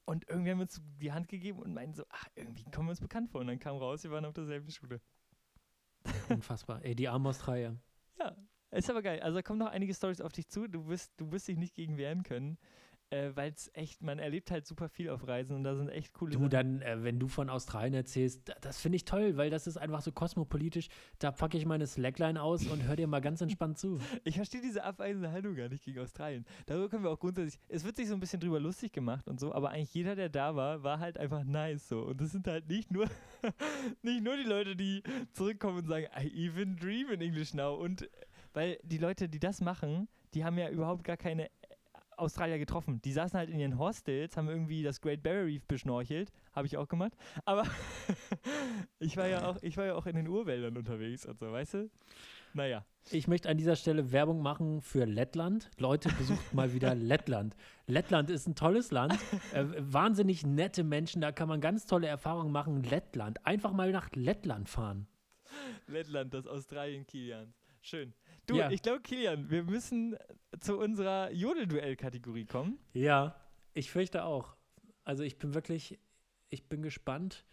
[0.06, 2.92] Und irgendwie haben wir uns die Hand gegeben und meinten so, ach, irgendwie kommen wir
[2.92, 3.42] uns bekannt vor.
[3.42, 5.02] Und dann kam raus, wir waren auf derselben Schule.
[6.28, 6.84] Unfassbar.
[6.84, 7.76] Ey, die Australier.
[8.18, 8.36] Ja,
[8.70, 9.20] ist aber geil.
[9.20, 10.68] Also da kommen noch einige Stories auf dich zu.
[10.68, 12.58] Du wirst, du wirst dich nicht gegen wehren können.
[13.10, 16.12] Äh, Weil es echt, man erlebt halt super viel auf Reisen und da sind echt
[16.12, 16.50] coole Du, Sachen.
[16.50, 19.78] dann, äh, wenn du von Australien erzählst, da- das finde ich toll, weil das ist
[19.78, 20.88] einfach so kosmopolitisch.
[21.18, 23.98] Da packe ich meine Slackline aus und hör dir mal ganz entspannt zu.
[24.24, 26.44] Ich verstehe diese abweisende Haltung gar nicht gegen Australien.
[26.66, 27.58] Darüber können wir auch grundsätzlich.
[27.68, 30.28] Es wird sich so ein bisschen drüber lustig gemacht und so, aber eigentlich jeder, der
[30.28, 32.00] da war, war halt einfach nice so.
[32.02, 33.06] Und das sind halt nicht nur,
[34.02, 35.02] nicht nur die Leute, die
[35.32, 37.74] zurückkommen und sagen, I even dream in English now.
[37.74, 38.08] Und äh,
[38.52, 41.48] weil die Leute, die das machen, die haben ja überhaupt gar keine
[42.18, 43.00] Australier getroffen.
[43.02, 46.30] Die saßen halt in ihren Hostels, haben irgendwie das Great Barrier Reef beschnorchelt.
[46.52, 47.12] Habe ich auch gemacht.
[47.44, 47.64] Aber
[48.98, 51.74] ich war ja auch, ich war ja auch in den Urwäldern unterwegs und so, weißt
[51.74, 51.90] du?
[52.54, 52.84] Naja.
[53.10, 55.70] Ich möchte an dieser Stelle Werbung machen für Lettland.
[55.78, 57.56] Leute, besucht mal wieder Lettland.
[57.86, 59.14] Lettland ist ein tolles Land.
[59.52, 62.82] Äh, wahnsinnig nette Menschen, da kann man ganz tolle Erfahrungen machen.
[62.82, 63.44] Lettland.
[63.46, 65.06] Einfach mal nach Lettland fahren.
[65.86, 67.54] Lettland, das Australien Kilians.
[67.80, 68.12] Schön.
[68.48, 68.70] Du, Ja.
[68.70, 70.16] ich glaube, Kilian, wir müssen
[70.60, 72.78] zu unserer Jodel-Duell-Kategorie kommen.
[72.94, 73.36] Ja,
[73.74, 74.56] ich fürchte auch.
[75.04, 75.98] Also ich bin wirklich,
[76.48, 77.44] ich bin gespannt,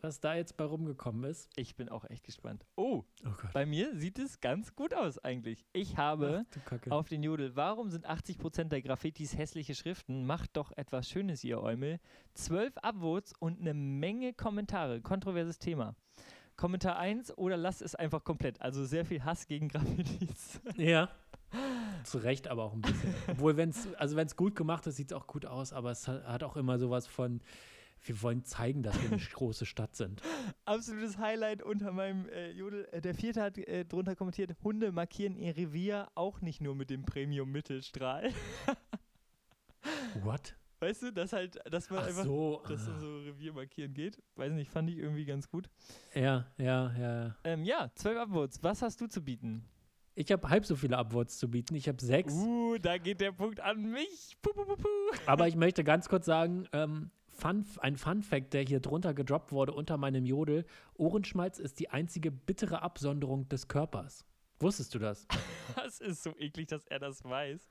[0.00, 1.48] was da jetzt bei rumgekommen ist.
[1.56, 2.66] Ich bin auch echt gespannt.
[2.76, 5.64] Oh, Oh bei mir sieht es ganz gut aus eigentlich.
[5.72, 6.90] Ich habe Kacke.
[6.92, 10.26] auf den Jodel, warum sind 80% der Graffitis hässliche Schriften?
[10.26, 12.00] Macht doch etwas Schönes, ihr Eumel.
[12.34, 15.00] Zwölf Upvotes und eine Menge Kommentare.
[15.00, 15.94] Kontroverses Thema.
[16.56, 18.60] Kommentar 1 oder lasst es einfach komplett.
[18.60, 20.60] Also sehr viel Hass gegen Graffitis.
[20.76, 21.08] Ja.
[22.04, 23.14] Zu Recht aber auch ein bisschen.
[23.28, 25.90] Obwohl, wenn es, also wenn es gut gemacht ist, sieht es auch gut aus, aber
[25.90, 27.40] es hat, hat auch immer sowas von,
[28.02, 30.22] wir wollen zeigen, dass wir eine große Stadt sind.
[30.64, 32.88] Absolutes Highlight unter meinem äh, Jodel.
[32.92, 36.90] Äh, der vierte hat äh, drunter kommentiert: Hunde markieren ihr Revier auch nicht nur mit
[36.90, 38.32] dem Premium-Mittelstrahl.
[40.22, 40.54] What?
[40.84, 42.62] Weißt du, dass halt, dass man Ach einfach, so.
[42.68, 44.22] dass dann so Revier markieren geht.
[44.36, 45.70] Weiß nicht, fand ich irgendwie ganz gut.
[46.14, 47.36] Ja, ja, ja.
[47.44, 48.62] Ähm, ja, zwölf Upvotes.
[48.62, 49.64] Was hast du zu bieten?
[50.14, 51.74] Ich habe halb so viele Upvotes zu bieten.
[51.74, 52.32] Ich habe sechs.
[52.34, 54.36] Uh, da geht der Punkt an mich.
[54.42, 54.88] Puh, puh, puh, puh.
[55.26, 59.50] Aber ich möchte ganz kurz sagen, ähm, Fun, ein Fun Fact, der hier drunter gedroppt
[59.50, 64.24] wurde unter meinem Jodel: Ohrenschmalz ist die einzige bittere Absonderung des Körpers.
[64.60, 65.26] Wusstest du das?
[65.76, 67.70] Das ist so eklig, dass er das weiß.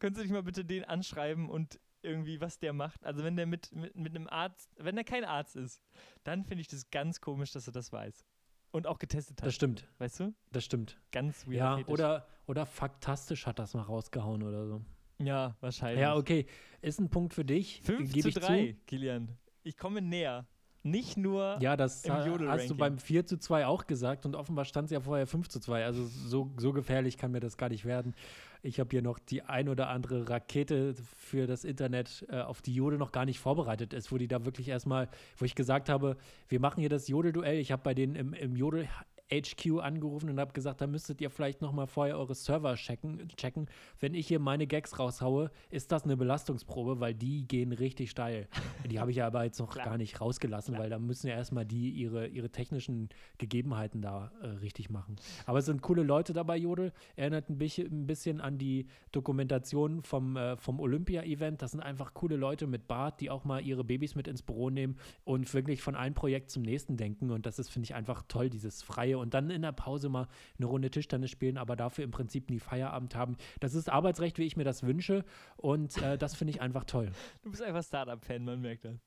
[0.00, 3.04] Könntest du dich mal bitte den anschreiben und irgendwie, was der macht?
[3.04, 5.82] Also, wenn der mit, mit, mit einem Arzt, wenn der kein Arzt ist,
[6.24, 8.24] dann finde ich das ganz komisch, dass er das weiß.
[8.70, 9.46] Und auch getestet hat.
[9.46, 10.34] Das stimmt, weißt du?
[10.52, 11.00] das stimmt.
[11.10, 11.56] Ganz weird.
[11.56, 14.84] Ja, oder, oder faktastisch hat das mal rausgehauen oder so.
[15.20, 16.00] Ja, wahrscheinlich.
[16.00, 16.46] Ja, okay.
[16.80, 17.80] Ist ein Punkt für dich.
[17.82, 19.36] 5 gebe zu ich 3, Kilian.
[19.62, 20.46] Ich komme näher.
[20.82, 21.58] Nicht nur.
[21.60, 24.86] Ja, das Im ha- hast du beim 4 zu 2 auch gesagt und offenbar stand
[24.86, 25.84] es ja vorher 5 zu 2.
[25.84, 28.14] Also so, so gefährlich kann mir das gar nicht werden.
[28.62, 32.74] Ich habe hier noch die ein oder andere Rakete für das Internet, äh, auf die
[32.74, 36.16] Jodel noch gar nicht vorbereitet ist, wo die da wirklich erstmal, wo ich gesagt habe,
[36.48, 37.58] wir machen hier das Jodel-Duell.
[37.58, 38.88] Ich habe bei denen im, im Jodel
[39.30, 43.28] HQ angerufen und habe gesagt, da müsstet ihr vielleicht noch mal vorher eure Server checken,
[43.36, 43.66] checken.
[44.00, 48.48] Wenn ich hier meine Gags raushaue, ist das eine Belastungsprobe, weil die gehen richtig steil.
[48.90, 50.84] Die habe ich ja aber jetzt noch gar nicht rausgelassen, Klar.
[50.84, 55.16] weil da müssen ja erstmal die ihre, ihre technischen Gegebenheiten da äh, richtig machen.
[55.44, 56.92] Aber es sind coole Leute dabei, Jodel.
[57.16, 61.60] Erinnert ein bisschen, ein bisschen an die Dokumentation vom, äh, vom Olympia-Event.
[61.60, 64.70] Das sind einfach coole Leute mit Bart, die auch mal ihre Babys mit ins Büro
[64.70, 67.30] nehmen und wirklich von einem Projekt zum nächsten denken.
[67.30, 69.17] Und das ist, finde ich, einfach toll, dieses Freie.
[69.18, 72.58] Und dann in der Pause mal eine Runde Tischtennis spielen, aber dafür im Prinzip nie
[72.58, 73.36] Feierabend haben.
[73.60, 75.24] Das ist Arbeitsrecht, wie ich mir das wünsche.
[75.56, 77.10] Und äh, das finde ich einfach toll.
[77.42, 78.98] Du bist einfach Startup-Fan, man merkt das.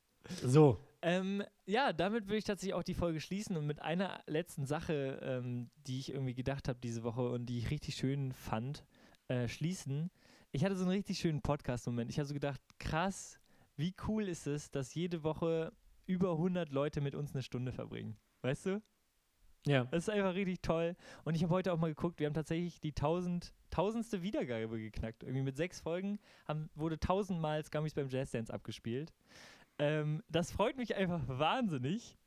[0.44, 0.80] So.
[1.02, 5.20] Ähm, ja, damit würde ich tatsächlich auch die Folge schließen und mit einer letzten Sache,
[5.22, 8.86] ähm, die ich irgendwie gedacht habe diese Woche und die ich richtig schön fand,
[9.28, 10.12] äh, schließen.
[10.52, 12.12] ich hatte so einen richtig schönen Podcast-Moment.
[12.12, 13.40] Ich habe so gedacht, krass,
[13.78, 15.72] wie cool ist es, dass jede Woche
[16.06, 18.18] über 100 Leute mit uns eine Stunde verbringen.
[18.42, 18.82] Weißt du?
[19.68, 19.86] Ja.
[19.86, 20.96] Das ist einfach richtig toll.
[21.24, 25.24] Und ich habe heute auch mal geguckt, wir haben tatsächlich die 1000, tausendste Wiedergabe geknackt.
[25.24, 29.14] Irgendwie mit sechs Folgen haben, wurde tausendmal Scummies beim Jazz Dance abgespielt.
[29.80, 32.18] Ähm, das freut mich einfach wahnsinnig.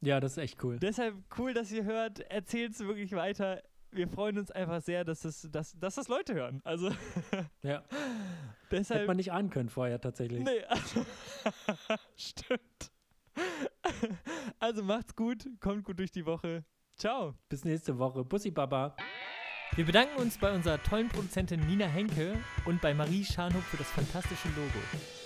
[0.00, 0.78] Ja, das ist echt cool.
[0.78, 2.20] Deshalb cool, dass ihr hört.
[2.30, 3.62] Erzählt es wirklich weiter.
[3.90, 6.60] Wir freuen uns einfach sehr, dass das, dass, dass das Leute hören.
[6.64, 6.90] Also
[7.62, 7.82] Ja.
[7.84, 9.06] Hätte deshalb.
[9.06, 10.42] man nicht ahnen können vorher tatsächlich.
[10.42, 11.06] Nee, also,
[12.16, 12.90] stimmt.
[14.58, 16.64] Also macht's gut, kommt gut durch die Woche.
[16.96, 17.34] Ciao.
[17.48, 18.24] Bis nächste Woche.
[18.24, 18.96] Bussi Baba.
[19.74, 23.90] Wir bedanken uns bei unserer tollen Produzentin Nina Henke und bei Marie Scharnhoff für das
[23.90, 25.23] fantastische Logo.